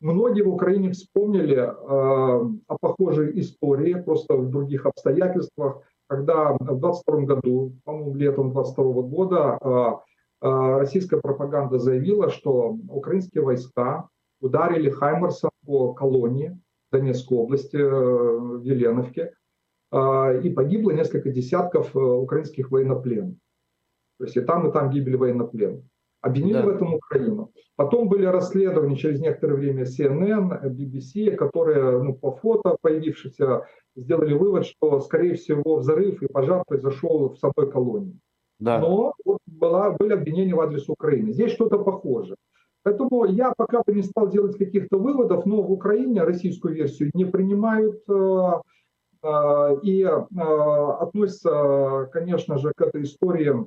Многие 0.00 0.42
в 0.42 0.48
Украине 0.48 0.92
вспомнили 0.92 1.58
э, 1.58 1.66
о 1.68 2.78
похожей 2.80 3.38
истории, 3.38 3.92
просто 3.94 4.34
в 4.34 4.50
других 4.50 4.86
обстоятельствах, 4.86 5.82
когда 6.08 6.56
в 6.58 6.78
22 6.78 7.20
году, 7.20 7.74
по-моему, 7.84 8.14
летом 8.14 8.50
22 8.52 8.84
года, 9.02 9.58
российская 10.42 11.20
пропаганда 11.20 11.78
заявила, 11.78 12.28
что 12.28 12.76
украинские 12.88 13.44
войска 13.44 14.08
ударили 14.40 14.90
Хаймерсом 14.90 15.50
по 15.64 15.94
колонии 15.94 16.58
Донецкой 16.90 17.38
области, 17.38 17.76
э, 17.76 17.88
в 17.88 18.62
Еленовке, 18.62 19.32
а, 19.90 20.32
и 20.32 20.50
погибло 20.50 20.90
несколько 20.90 21.30
десятков 21.30 21.96
э, 21.96 21.98
украинских 21.98 22.70
военнопленных. 22.70 23.36
То 24.18 24.24
есть 24.24 24.36
и 24.36 24.40
там, 24.40 24.68
и 24.68 24.72
там 24.72 24.90
гибели 24.90 25.16
военнопленных. 25.16 25.84
Обвинили 26.20 26.54
да. 26.54 26.62
в 26.62 26.68
этом 26.68 26.94
Украину. 26.94 27.50
Потом 27.74 28.08
были 28.08 28.24
расследования 28.26 28.96
через 28.96 29.20
некоторое 29.20 29.54
время 29.54 29.84
CNN, 29.84 30.62
BBC, 30.70 31.34
которые 31.34 32.00
ну, 32.00 32.14
по 32.14 32.30
фото 32.30 32.76
появившихся 32.80 33.66
сделали 33.96 34.34
вывод, 34.34 34.64
что, 34.66 35.00
скорее 35.00 35.34
всего, 35.34 35.78
взрыв 35.78 36.22
и 36.22 36.28
пожар 36.28 36.62
произошел 36.66 37.30
в 37.30 37.38
самой 37.38 37.70
колонии. 37.72 38.20
Да. 38.62 38.78
Но 38.78 39.14
вот 39.24 39.38
была, 39.46 39.90
были 39.90 40.12
обвинения 40.12 40.54
в 40.54 40.60
адрес 40.60 40.88
Украины. 40.88 41.32
Здесь 41.32 41.52
что-то 41.52 41.78
похоже. 41.78 42.36
Поэтому 42.84 43.24
я 43.24 43.52
пока 43.56 43.82
бы 43.82 43.92
не 43.92 44.02
стал 44.02 44.28
делать 44.28 44.56
каких-то 44.56 44.98
выводов, 44.98 45.46
но 45.46 45.62
в 45.62 45.72
Украине 45.72 46.22
российскую 46.22 46.74
версию 46.74 47.10
не 47.14 47.24
принимают 47.24 48.02
э, 48.08 48.52
э, 49.24 49.76
и 49.82 50.02
э, 50.02 50.08
относятся, 50.08 52.08
конечно 52.12 52.58
же, 52.58 52.72
к 52.76 52.82
этой 52.82 53.02
истории 53.02 53.66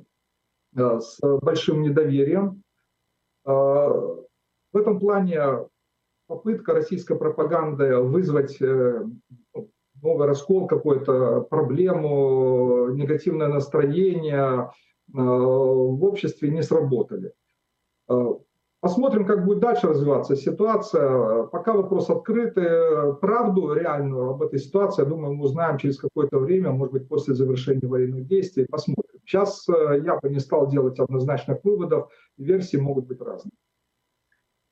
с 0.74 1.18
большим 1.40 1.80
недоверием. 1.80 2.62
В 3.44 4.26
этом 4.74 4.98
плане 4.98 5.40
попытка 6.26 6.74
российской 6.74 7.16
пропаганды 7.16 7.96
вызвать 7.96 8.58
новый 10.02 10.26
раскол, 10.26 10.66
какую-то 10.66 11.42
проблему, 11.42 12.88
негативное 12.90 13.48
настроение 13.48 14.70
в 15.08 16.04
обществе 16.04 16.50
не 16.50 16.62
сработали. 16.62 17.32
Посмотрим, 18.80 19.24
как 19.26 19.44
будет 19.44 19.58
дальше 19.60 19.88
развиваться 19.88 20.36
ситуация. 20.36 21.44
Пока 21.44 21.72
вопрос 21.72 22.10
открытый. 22.10 23.14
Правду 23.20 23.72
реальную 23.72 24.30
об 24.30 24.42
этой 24.42 24.58
ситуации, 24.58 25.02
я 25.02 25.08
думаю, 25.08 25.34
мы 25.34 25.44
узнаем 25.44 25.78
через 25.78 25.98
какое-то 25.98 26.38
время, 26.38 26.70
может 26.70 26.92
быть, 26.92 27.08
после 27.08 27.34
завершения 27.34 27.88
военных 27.88 28.26
действий. 28.26 28.66
Посмотрим. 28.70 29.20
Сейчас 29.24 29.68
э, 29.68 30.02
я 30.04 30.20
бы 30.20 30.28
не 30.28 30.38
стал 30.38 30.68
делать 30.68 31.00
однозначных 31.00 31.64
выводов. 31.64 32.12
Версии 32.36 32.76
могут 32.76 33.06
быть 33.06 33.20
разные. 33.20 33.50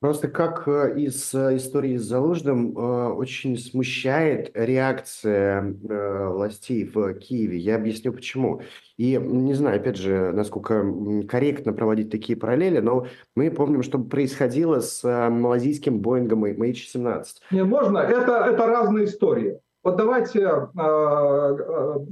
Просто 0.05 0.27
как 0.27 0.67
э, 0.67 0.99
из 0.99 1.33
э, 1.33 1.55
истории 1.55 1.97
с 1.97 2.03
Залужным 2.03 2.77
э, 2.77 3.07
очень 3.09 3.57
смущает 3.57 4.51
реакция 4.53 5.75
властей 5.81 6.85
в 6.85 7.15
Киеве. 7.15 7.57
Я 7.57 7.77
объясню 7.77 8.13
почему. 8.13 8.61
И 8.97 9.17
не 9.17 9.55
знаю, 9.55 9.77
опять 9.77 9.97
же, 9.97 10.31
насколько 10.31 10.85
корректно 11.27 11.73
проводить 11.73 12.11
такие 12.11 12.37
параллели, 12.37 12.81
но 12.81 13.07
мы 13.35 13.49
помним, 13.49 13.81
что 13.81 13.97
происходило 13.97 14.79
с 14.79 15.03
малазийским 15.03 15.97
Боингом 16.01 16.45
MH17. 16.45 17.25
Не, 17.49 17.63
можно? 17.63 17.97
Это, 17.97 18.45
это 18.47 18.67
разные 18.67 19.05
истории. 19.05 19.59
Вот 19.85 19.97
давайте 19.97 20.39
э, 20.39 20.57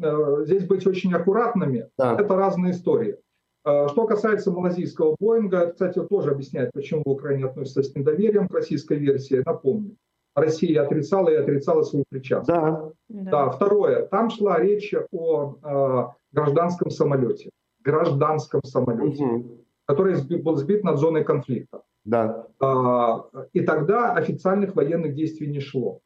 э, 0.04 0.46
здесь 0.46 0.64
быть 0.66 0.86
очень 0.86 1.12
аккуратными. 1.12 1.90
Да. 1.98 2.16
Это 2.20 2.36
разные 2.36 2.72
истории. 2.72 3.18
А, 3.64 3.88
что 3.88 4.06
касается 4.06 4.52
малазийского 4.52 5.16
Боинга, 5.20 5.60
это, 5.60 5.72
кстати, 5.72 6.00
тоже 6.08 6.32
объясняет, 6.32 6.72
почему 6.74 7.04
в 7.06 7.10
Украине 7.10 7.46
относятся 7.46 7.84
с 7.84 7.96
недоверием 7.96 8.48
к 8.48 8.54
российской 8.54 8.98
версии. 8.98 9.42
Напомню, 9.46 9.96
Россия 10.36 10.84
отрицала 10.84 11.30
и 11.30 11.36
отрицала 11.36 11.84
свою 11.84 12.06
причастность. 12.10 12.48
Да. 12.48 12.92
да. 13.10 13.50
Второе, 13.52 14.06
там 14.08 14.30
шла 14.30 14.60
речь 14.60 14.94
о 15.12 15.56
э, 15.64 16.14
гражданском 16.32 16.90
самолете. 16.90 17.50
Гражданском 17.82 18.64
самолете, 18.64 19.24
угу. 19.24 19.66
который 19.86 20.22
был 20.42 20.56
сбит 20.56 20.84
над 20.84 20.98
зоной 20.98 21.24
конфликта. 21.24 21.84
Да. 22.04 22.48
Э, 22.60 23.46
и 23.54 23.62
тогда 23.62 24.14
официальных 24.14 24.76
военных 24.76 25.14
действий 25.14 25.48
не 25.48 25.60
шло. 25.60 26.00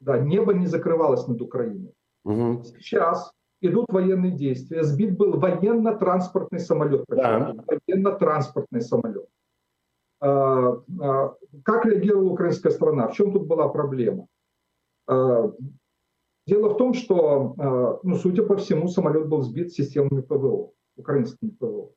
Да, 0.00 0.18
небо 0.18 0.52
не 0.52 0.66
закрывалось 0.66 1.28
над 1.28 1.40
Украиной. 1.40 1.94
Угу. 2.24 2.64
Сейчас 2.64 3.32
идут 3.62 3.86
военные 3.90 4.32
действия. 4.32 4.82
Сбит 4.82 5.16
был 5.16 5.38
военно-транспортный 5.38 6.60
самолет. 6.60 7.04
Да. 7.08 7.54
Военно-транспортный 7.86 8.82
самолет. 8.82 9.26
А, 10.20 10.82
а, 11.00 11.34
как 11.64 11.86
реагировала 11.86 12.30
украинская 12.30 12.72
страна? 12.72 13.08
В 13.08 13.14
чем 13.14 13.32
тут 13.32 13.46
была 13.46 13.68
проблема? 13.68 14.26
А, 15.08 15.52
дело 16.46 16.68
в 16.70 16.76
том, 16.76 16.92
что, 16.92 18.00
ну, 18.02 18.16
судя 18.16 18.42
по 18.42 18.56
всему, 18.56 18.88
самолет 18.88 19.28
был 19.28 19.42
сбит 19.42 19.72
системами 19.72 20.20
ПВО, 20.20 20.72
украинскими 20.96 21.50
ПВО. 21.50 21.90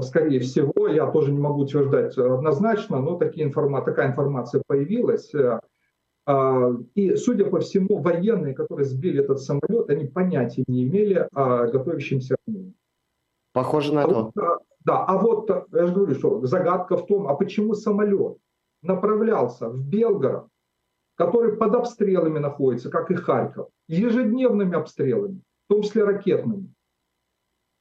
Скорее 0.00 0.40
всего, 0.40 0.88
я 0.88 1.10
тоже 1.10 1.32
не 1.32 1.38
могу 1.38 1.62
утверждать 1.62 2.16
однозначно, 2.16 3.00
но 3.00 3.18
такие 3.18 3.46
информа 3.46 3.82
такая 3.82 4.08
информация 4.08 4.62
появилась. 4.66 5.30
А, 6.24 6.70
и, 6.94 7.16
судя 7.16 7.46
по 7.46 7.60
всему, 7.60 7.98
военные, 7.98 8.54
которые 8.54 8.84
сбили 8.84 9.22
этот 9.22 9.40
самолет, 9.40 9.90
они 9.90 10.06
понятия 10.06 10.64
не 10.68 10.84
имели 10.84 11.28
о 11.32 11.66
готовящемся 11.66 12.36
обмене. 12.46 12.74
Похоже 13.52 13.94
на 13.94 14.04
а 14.04 14.08
то. 14.08 14.24
Вот, 14.24 14.36
а, 14.38 14.58
да, 14.84 15.04
а 15.04 15.18
вот 15.18 15.50
я 15.72 15.86
же 15.86 15.92
говорю, 15.92 16.14
что 16.14 16.46
загадка 16.46 16.96
в 16.96 17.06
том, 17.06 17.28
а 17.28 17.34
почему 17.34 17.74
самолет 17.74 18.38
направлялся 18.82 19.68
в 19.68 19.84
Белгород, 19.84 20.46
который 21.16 21.56
под 21.56 21.74
обстрелами 21.74 22.38
находится, 22.38 22.90
как 22.90 23.10
и 23.10 23.14
Харьков, 23.14 23.68
ежедневными 23.88 24.74
обстрелами, 24.74 25.40
в 25.66 25.74
том 25.74 25.82
числе 25.82 26.04
ракетными. 26.04 26.72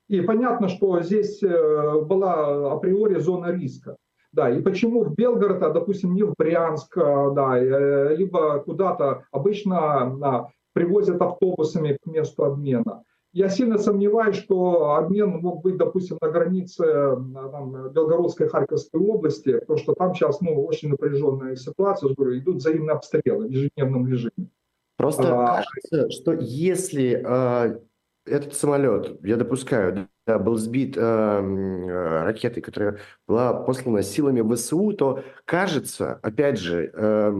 И 0.09 0.21
понятно, 0.21 0.67
что 0.67 1.01
здесь 1.01 1.41
э, 1.41 2.01
была 2.01 2.73
априори 2.73 3.19
зона 3.19 3.51
риска. 3.51 3.95
Да, 4.33 4.49
и 4.49 4.61
почему 4.61 5.03
в 5.03 5.13
Белгород, 5.13 5.61
а, 5.61 5.71
допустим, 5.71 6.13
не 6.13 6.23
в 6.23 6.33
Брянск, 6.37 6.97
а, 6.97 7.31
да, 7.31 7.57
э, 7.57 8.15
либо 8.15 8.59
куда-то 8.59 9.25
обычно 9.31 10.15
да, 10.19 10.47
привозят 10.73 11.21
автобусами 11.21 11.97
к 12.01 12.05
месту 12.05 12.45
обмена. 12.45 13.03
Я 13.33 13.47
сильно 13.47 13.77
сомневаюсь, 13.77 14.35
что 14.35 14.95
обмен 14.95 15.39
мог 15.41 15.61
быть, 15.61 15.77
допустим, 15.77 16.17
на 16.21 16.29
границе 16.29 16.83
там, 16.83 17.89
Белгородской 17.93 18.49
Харьковской 18.49 18.99
области, 18.99 19.59
потому 19.59 19.79
что 19.79 19.93
там 19.93 20.13
сейчас 20.13 20.41
ну, 20.41 20.65
очень 20.65 20.89
напряженная 20.89 21.55
ситуация, 21.55 22.13
говорю, 22.13 22.37
идут 22.37 22.57
взаимные 22.57 22.95
обстрелы 22.95 23.47
в 23.47 23.49
ежедневном 23.49 24.05
режиме. 24.07 24.49
Просто 24.97 25.23
а, 25.23 25.63
кажется, 25.63 26.09
что 26.11 26.33
если 26.33 27.23
э, 27.25 27.79
этот 28.25 28.53
самолет, 28.55 29.19
я 29.23 29.35
допускаю, 29.35 30.07
да, 30.27 30.37
был 30.37 30.55
сбит 30.55 30.95
э, 30.95 31.01
э, 31.01 32.23
ракетой, 32.23 32.61
которая 32.61 32.99
была 33.27 33.53
послана 33.53 34.03
силами 34.03 34.41
ВСУ, 34.53 34.93
то 34.93 35.23
кажется, 35.45 36.19
опять 36.21 36.59
же, 36.59 36.91
э, 36.93 37.33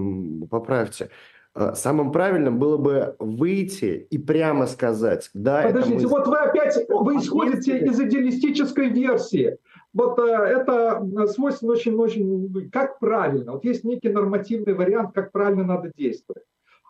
поправьте, 0.50 1.10
э, 1.56 1.74
самым 1.76 2.12
правильным 2.12 2.58
было 2.58 2.78
бы 2.78 3.16
выйти 3.20 4.08
и 4.10 4.18
прямо 4.18 4.66
сказать, 4.66 5.30
да, 5.34 5.64
Подождите, 5.64 5.98
это 5.98 6.04
мы... 6.06 6.10
вот 6.10 6.28
вы 6.28 6.38
опять, 6.38 6.78
вы 6.90 7.18
исходите 7.18 7.78
из 7.80 8.00
идеалистической 8.00 8.90
версии. 8.90 9.58
Вот 9.94 10.18
э, 10.20 10.24
это 10.24 11.06
свойственно 11.28 11.74
очень-очень, 11.74 12.70
как 12.72 12.98
правильно. 13.00 13.52
Вот 13.52 13.66
есть 13.66 13.84
некий 13.84 14.10
нормативный 14.10 14.74
вариант, 14.74 15.12
как 15.14 15.32
правильно 15.32 15.64
надо 15.64 15.92
действовать. 15.96 16.44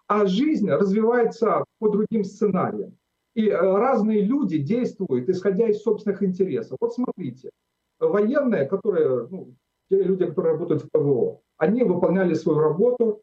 А 0.07 0.25
жизнь 0.25 0.69
развивается 0.69 1.65
по 1.79 1.89
другим 1.89 2.23
сценариям. 2.23 2.95
И 3.33 3.47
э, 3.47 3.57
разные 3.57 4.21
люди 4.21 4.57
действуют, 4.57 5.29
исходя 5.29 5.67
из 5.67 5.81
собственных 5.81 6.21
интересов. 6.23 6.77
Вот 6.81 6.93
смотрите, 6.93 7.49
военные, 7.99 8.65
которые, 8.65 9.27
ну, 9.29 9.55
те 9.89 10.03
люди, 10.03 10.25
которые 10.25 10.53
работают 10.53 10.83
в 10.83 10.89
ПВО, 10.91 11.41
они 11.57 11.83
выполняли 11.83 12.33
свою 12.33 12.59
работу, 12.59 13.21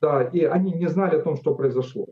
да, 0.00 0.22
и 0.22 0.44
они 0.44 0.72
не 0.72 0.86
знали 0.88 1.16
о 1.16 1.22
том, 1.22 1.36
что 1.36 1.54
произошло. 1.54 2.06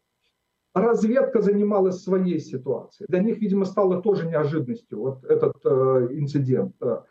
Разведка 0.74 1.42
занималась 1.42 2.02
своей 2.02 2.40
ситуацией. 2.40 3.06
Для 3.08 3.20
них, 3.20 3.38
видимо, 3.38 3.64
стало 3.64 4.02
тоже 4.02 4.26
неожиданностью 4.26 5.00
вот 5.00 5.24
этот 5.24 5.56
э, 5.64 6.08
инцидент. 6.12 6.74
Э, 6.82 7.02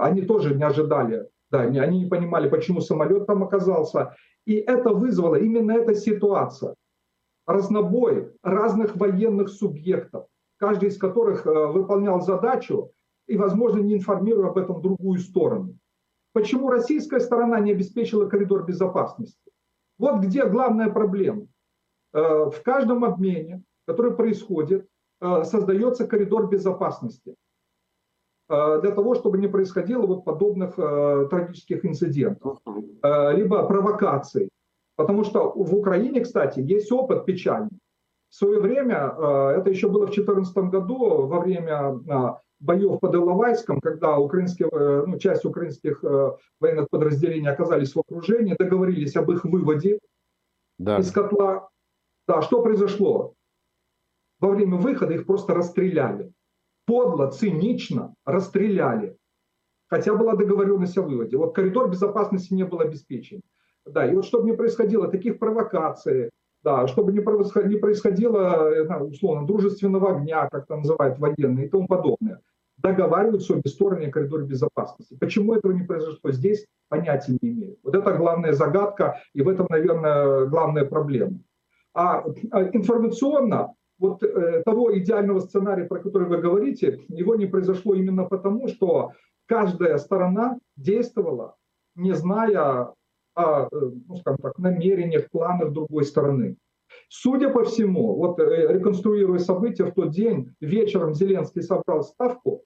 они 0.00 0.22
тоже 0.22 0.54
не 0.54 0.64
ожидали, 0.64 1.28
да, 1.50 1.60
они 1.60 2.00
не 2.00 2.06
понимали, 2.06 2.48
почему 2.48 2.80
самолет 2.80 3.26
там 3.26 3.42
оказался. 3.42 4.14
И 4.46 4.54
это 4.54 4.90
вызвало, 4.90 5.36
именно 5.36 5.72
эта 5.72 5.94
ситуация, 5.94 6.74
разнобой 7.46 8.32
разных 8.42 8.96
военных 8.96 9.48
субъектов, 9.48 10.26
каждый 10.58 10.88
из 10.88 10.98
которых 10.98 11.46
э, 11.46 11.66
выполнял 11.66 12.20
задачу 12.20 12.92
и, 13.26 13.36
возможно, 13.36 13.80
не 13.80 13.94
информируя 13.96 14.50
об 14.50 14.58
этом 14.58 14.82
другую 14.82 15.18
сторону. 15.18 15.76
Почему 16.32 16.70
российская 16.70 17.20
сторона 17.20 17.58
не 17.60 17.72
обеспечила 17.72 18.28
коридор 18.28 18.64
безопасности? 18.64 19.50
Вот 19.98 20.20
где 20.20 20.46
главная 20.46 20.90
проблема. 20.90 21.46
Э, 22.12 22.50
в 22.50 22.62
каждом 22.62 23.04
обмене, 23.04 23.62
который 23.86 24.12
происходит, 24.12 24.86
э, 25.20 25.44
создается 25.44 26.06
коридор 26.06 26.48
безопасности 26.48 27.34
для 28.48 28.90
того, 28.90 29.14
чтобы 29.14 29.38
не 29.38 29.46
происходило 29.46 30.04
вот 30.04 30.24
подобных 30.24 30.74
трагических 30.74 31.84
инцидентов, 31.84 32.58
либо 32.66 33.64
провокаций, 33.64 34.50
Потому 35.00 35.24
что 35.24 35.50
в 35.52 35.74
Украине, 35.74 36.20
кстати, 36.20 36.60
есть 36.60 36.92
опыт 36.92 37.24
печальный. 37.24 37.70
В 38.28 38.34
свое 38.34 38.60
время, 38.60 39.14
э, 39.16 39.54
это 39.56 39.70
еще 39.70 39.88
было 39.88 40.02
в 40.02 40.10
2014 40.10 40.56
году, 40.70 41.26
во 41.26 41.40
время 41.40 41.98
э, 42.06 42.34
боев 42.58 43.00
под 43.00 43.14
Иловайском, 43.14 43.80
когда 43.80 44.18
украинские, 44.18 44.68
э, 44.70 45.04
ну, 45.06 45.18
часть 45.18 45.46
украинских 45.46 46.04
военных 46.60 46.90
подразделений 46.90 47.48
оказались 47.48 47.94
в 47.94 48.00
окружении, 48.00 48.54
договорились 48.58 49.16
об 49.16 49.30
их 49.30 49.42
выводе 49.46 50.00
да. 50.78 50.98
из 50.98 51.10
котла. 51.10 51.70
Да, 52.28 52.42
что 52.42 52.62
произошло? 52.62 53.32
Во 54.38 54.50
время 54.50 54.76
выхода 54.76 55.14
их 55.14 55.24
просто 55.24 55.54
расстреляли. 55.54 56.30
Подло, 56.84 57.30
цинично 57.30 58.14
расстреляли. 58.26 59.16
Хотя 59.86 60.14
была 60.14 60.36
договоренность 60.36 60.98
о 60.98 61.02
выводе. 61.02 61.38
Вот 61.38 61.54
коридор 61.54 61.88
безопасности 61.88 62.52
не 62.52 62.66
был 62.66 62.80
обеспечен. 62.80 63.40
Да, 63.92 64.06
и 64.06 64.14
вот 64.14 64.24
чтобы 64.24 64.50
не 64.50 64.56
происходило 64.56 65.08
таких 65.08 65.38
провокаций, 65.38 66.30
да, 66.62 66.86
чтобы 66.86 67.12
не 67.12 67.20
происходило, 67.20 67.68
не 67.68 67.76
происходило 67.76 69.04
условно, 69.04 69.46
дружественного 69.46 70.16
огня, 70.16 70.48
как 70.48 70.64
это 70.64 70.76
называют 70.76 71.18
военные 71.18 71.66
и 71.66 71.68
тому 71.68 71.86
подобное. 71.86 72.40
Договариваются 72.76 73.54
обе 73.54 73.68
стороны 73.68 74.04
о 74.04 74.10
коридоре 74.10 74.44
безопасности. 74.44 75.16
Почему 75.20 75.54
этого 75.54 75.72
не 75.72 75.82
произошло 75.82 76.30
здесь, 76.30 76.66
понятия 76.88 77.36
не 77.40 77.50
имею. 77.50 77.76
Вот 77.82 77.94
это 77.94 78.14
главная 78.14 78.52
загадка, 78.52 79.20
и 79.34 79.42
в 79.42 79.48
этом, 79.48 79.66
наверное, 79.68 80.46
главная 80.46 80.84
проблема. 80.84 81.40
А, 81.92 82.24
а 82.52 82.62
информационно 82.72 83.74
вот 83.98 84.22
э, 84.22 84.62
того 84.64 84.96
идеального 84.98 85.40
сценария, 85.40 85.84
про 85.84 86.00
который 86.00 86.26
вы 86.26 86.38
говорите, 86.38 87.00
его 87.08 87.36
не 87.36 87.46
произошло 87.46 87.94
именно 87.94 88.24
потому, 88.24 88.68
что 88.68 89.12
каждая 89.46 89.98
сторона 89.98 90.58
действовала, 90.76 91.56
не 91.96 92.14
зная 92.14 92.94
о, 93.34 93.68
э, 93.70 93.90
ну, 94.08 94.16
скажем 94.16 94.38
так, 94.42 94.58
намерениях, 94.58 95.30
планах 95.30 95.72
другой 95.72 96.04
стороны. 96.04 96.56
Судя 97.08 97.50
по 97.50 97.64
всему, 97.64 98.14
вот 98.16 98.38
э, 98.40 98.72
реконструируя 98.72 99.38
события 99.38 99.84
в 99.84 99.94
тот 99.94 100.10
день, 100.10 100.54
вечером 100.60 101.14
Зеленский 101.14 101.62
собрал 101.62 102.02
ставку 102.02 102.64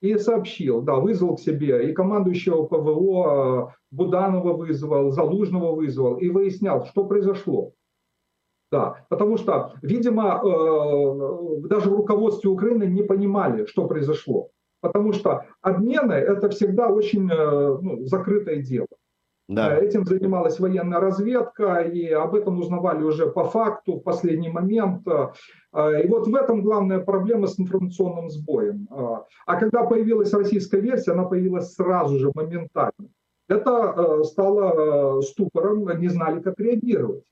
и 0.00 0.16
сообщил, 0.18 0.82
да, 0.82 0.96
вызвал 0.96 1.36
к 1.36 1.40
себе 1.40 1.88
и 1.88 1.92
командующего 1.92 2.64
ПВО 2.64 3.70
э, 3.70 3.74
Буданова 3.90 4.52
вызвал, 4.54 5.10
Залужного 5.10 5.74
вызвал 5.74 6.16
и 6.16 6.28
выяснял, 6.28 6.84
что 6.86 7.04
произошло. 7.04 7.72
Да, 8.72 9.06
потому 9.08 9.36
что, 9.36 9.74
видимо, 9.82 10.40
даже 11.68 11.90
в 11.90 11.94
руководстве 11.94 12.50
Украины 12.50 12.84
не 12.84 13.04
понимали, 13.04 13.66
что 13.66 13.86
произошло. 13.86 14.48
Потому 14.80 15.12
что 15.12 15.44
обмены– 15.60 16.12
это 16.14 16.48
всегда 16.48 16.88
очень 16.88 17.28
ну, 17.28 18.04
закрытое 18.06 18.62
дело. 18.62 18.88
Да. 19.48 19.76
Э, 19.76 19.84
этим 19.84 20.04
занималась 20.04 20.58
военная 20.58 21.00
разведка, 21.00 21.80
и 21.80 22.08
об 22.08 22.34
этом 22.34 22.58
узнавали 22.58 23.02
уже 23.02 23.30
по 23.30 23.44
факту 23.44 23.96
в 23.96 24.00
последний 24.00 24.48
момент. 24.48 25.06
Э, 25.06 26.02
и 26.02 26.08
вот 26.08 26.26
в 26.26 26.34
этом 26.34 26.62
главная 26.62 27.00
проблема 27.00 27.46
с 27.46 27.58
информационным 27.60 28.30
сбоем. 28.30 28.88
Э, 28.90 29.18
а 29.46 29.56
когда 29.56 29.84
появилась 29.84 30.32
российская 30.32 30.80
версия, 30.80 31.12
она 31.12 31.24
появилась 31.24 31.74
сразу 31.74 32.18
же, 32.18 32.30
моментально. 32.34 33.10
Это 33.46 34.24
стало 34.24 35.20
ступором, 35.20 35.86
не 36.00 36.08
знали, 36.08 36.40
как 36.40 36.58
реагировать. 36.58 37.24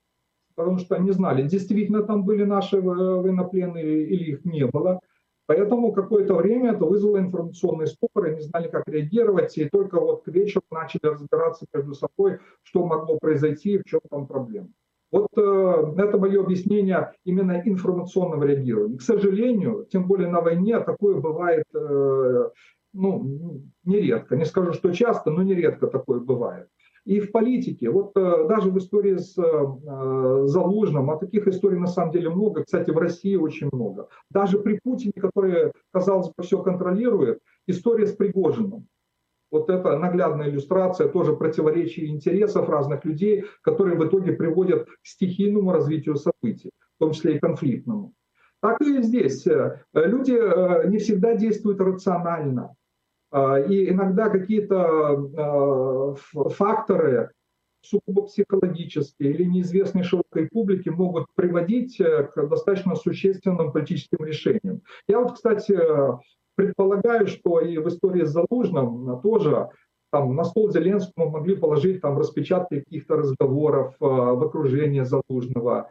Потому 0.55 0.77
что 0.77 0.97
не 0.97 1.11
знали, 1.11 1.47
действительно 1.47 2.03
там 2.03 2.23
были 2.23 2.43
наши 2.43 2.79
военнопленные 2.79 4.03
или 4.03 4.33
их 4.33 4.45
не 4.45 4.67
было. 4.67 4.99
Поэтому 5.45 5.91
какое-то 5.91 6.35
время 6.35 6.71
это 6.71 6.85
вызвало 6.85 7.19
информационный 7.19 7.87
ступор, 7.87 8.27
и 8.27 8.35
не 8.35 8.41
знали, 8.41 8.69
как 8.69 8.87
реагировать, 8.87 9.57
и 9.57 9.69
только 9.69 9.99
вот 9.99 10.23
к 10.23 10.27
вечеру 10.29 10.63
начали 10.71 11.01
разбираться 11.03 11.65
между 11.73 11.93
собой, 11.95 12.39
что 12.63 12.85
могло 12.85 13.17
произойти 13.19 13.73
и 13.73 13.77
в 13.77 13.83
чем 13.83 13.99
там 14.09 14.25
проблема. 14.25 14.69
Вот 15.11 15.27
э, 15.37 15.93
это 15.97 16.17
мое 16.17 16.41
объяснение 16.41 17.11
именно 17.23 17.61
информационного 17.63 18.45
реагирования. 18.45 18.97
К 18.97 19.01
сожалению, 19.01 19.85
тем 19.91 20.07
более 20.07 20.29
на 20.29 20.41
войне, 20.41 20.79
такое 20.79 21.15
бывает 21.15 21.65
э, 21.75 22.49
ну, 22.93 23.61
нередко. 23.83 24.35
Не 24.35 24.45
скажу, 24.45 24.73
что 24.73 24.91
часто, 24.91 25.29
но 25.29 25.43
нередко 25.43 25.87
такое 25.87 26.19
бывает 26.19 26.67
и 27.05 27.19
в 27.19 27.31
политике. 27.31 27.89
Вот 27.89 28.15
э, 28.15 28.47
даже 28.47 28.69
в 28.69 28.77
истории 28.77 29.17
с 29.17 29.37
э, 29.37 30.47
Залужным, 30.47 31.09
а 31.11 31.17
таких 31.17 31.47
историй 31.47 31.77
на 31.77 31.87
самом 31.87 32.11
деле 32.11 32.29
много, 32.29 32.63
кстати, 32.63 32.91
в 32.91 32.97
России 32.97 33.35
очень 33.35 33.69
много. 33.71 34.07
Даже 34.29 34.59
при 34.59 34.79
Путине, 34.81 35.13
который, 35.17 35.71
казалось 35.91 36.27
бы, 36.27 36.43
все 36.43 36.61
контролирует, 36.61 37.39
история 37.67 38.07
с 38.07 38.13
Пригожиным. 38.13 38.87
Вот 39.51 39.69
это 39.69 39.97
наглядная 39.97 40.49
иллюстрация 40.49 41.07
тоже 41.09 41.35
противоречия 41.35 42.07
интересов 42.07 42.69
разных 42.69 43.05
людей, 43.05 43.45
которые 43.61 43.97
в 43.97 44.07
итоге 44.07 44.31
приводят 44.31 44.85
к 44.85 44.89
стихийному 45.03 45.71
развитию 45.71 46.15
событий, 46.15 46.71
в 46.95 46.99
том 46.99 47.11
числе 47.11 47.35
и 47.35 47.39
конфликтному. 47.39 48.13
Так 48.61 48.81
и 48.81 49.01
здесь. 49.01 49.45
Э, 49.45 49.81
люди 49.93 50.87
не 50.87 50.97
всегда 50.99 51.35
действуют 51.35 51.81
рационально. 51.81 52.75
А, 53.33 53.59
и 53.59 53.89
иногда 53.89 54.29
какие-то 54.29 54.77
а, 54.77 56.15
факторы 56.49 57.31
сугубо 57.81 58.27
психологические 58.27 59.33
или 59.33 59.43
неизвестные 59.43 60.03
широкой 60.03 60.47
публике 60.47 60.91
могут 60.91 61.25
приводить 61.35 61.99
э, 61.99 62.29
к 62.33 62.47
достаточно 62.47 62.95
существенным 62.95 63.73
политическим 63.73 64.23
решениям. 64.23 64.83
Я 65.07 65.19
вот, 65.19 65.33
кстати, 65.33 65.77
предполагаю, 66.55 67.27
что 67.27 67.59
и 67.59 67.77
в 67.77 67.87
истории 67.89 68.23
с 68.23 68.29
Залужным 68.29 69.19
тоже 69.21 69.69
там, 70.11 70.35
на 70.35 70.43
стол 70.43 70.71
Зеленскому 70.71 71.31
могли 71.31 71.55
положить 71.55 71.99
там, 71.99 72.17
распечатки 72.19 72.81
каких-то 72.81 73.17
разговоров 73.17 73.95
э, 73.99 74.05
в 74.05 74.43
окружении 74.43 75.01
Залужного 75.01 75.89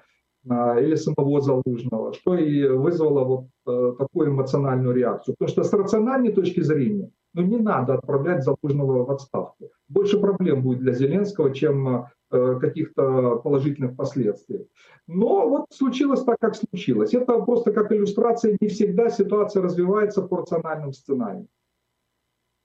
э, 0.48 0.84
или 0.84 0.94
самого 0.94 1.40
Залужного, 1.40 2.14
что 2.14 2.36
и 2.36 2.68
вызвало 2.68 3.24
вот 3.24 3.44
э, 3.66 3.94
такую 3.98 4.30
эмоциональную 4.30 4.94
реакцию. 4.94 5.34
Потому 5.36 5.48
что 5.48 5.64
с 5.64 5.72
рациональной 5.72 6.32
точки 6.32 6.60
зрения 6.60 7.10
но 7.34 7.42
ну, 7.42 7.48
не 7.48 7.56
надо 7.56 7.94
отправлять 7.94 8.44
Залужного 8.44 9.04
в 9.04 9.10
отставку. 9.10 9.70
Больше 9.88 10.18
проблем 10.18 10.62
будет 10.62 10.80
для 10.80 10.92
Зеленского, 10.92 11.54
чем 11.54 12.06
э, 12.30 12.58
каких-то 12.60 13.36
положительных 13.36 13.96
последствий. 13.96 14.68
Но 15.06 15.48
вот 15.48 15.66
случилось 15.70 16.22
так, 16.24 16.36
как 16.40 16.54
случилось. 16.54 17.14
Это 17.14 17.38
просто 17.40 17.72
как 17.72 17.92
иллюстрация. 17.92 18.56
Не 18.60 18.68
всегда 18.68 19.08
ситуация 19.10 19.62
развивается 19.62 20.22
по 20.22 20.38
рациональным 20.38 20.92
сценариям. 20.92 21.48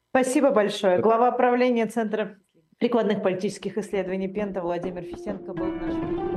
Спасибо 0.10 0.52
большое. 0.52 1.00
Глава 1.00 1.32
правления 1.32 1.86
Центра 1.86 2.38
прикладных 2.78 3.24
политических 3.24 3.78
исследований 3.78 4.28
Пента 4.28 4.62
Владимир 4.62 5.04
Фисенко 5.04 5.54
был 5.54 5.66
в 5.66 5.82
нашем 5.82 6.37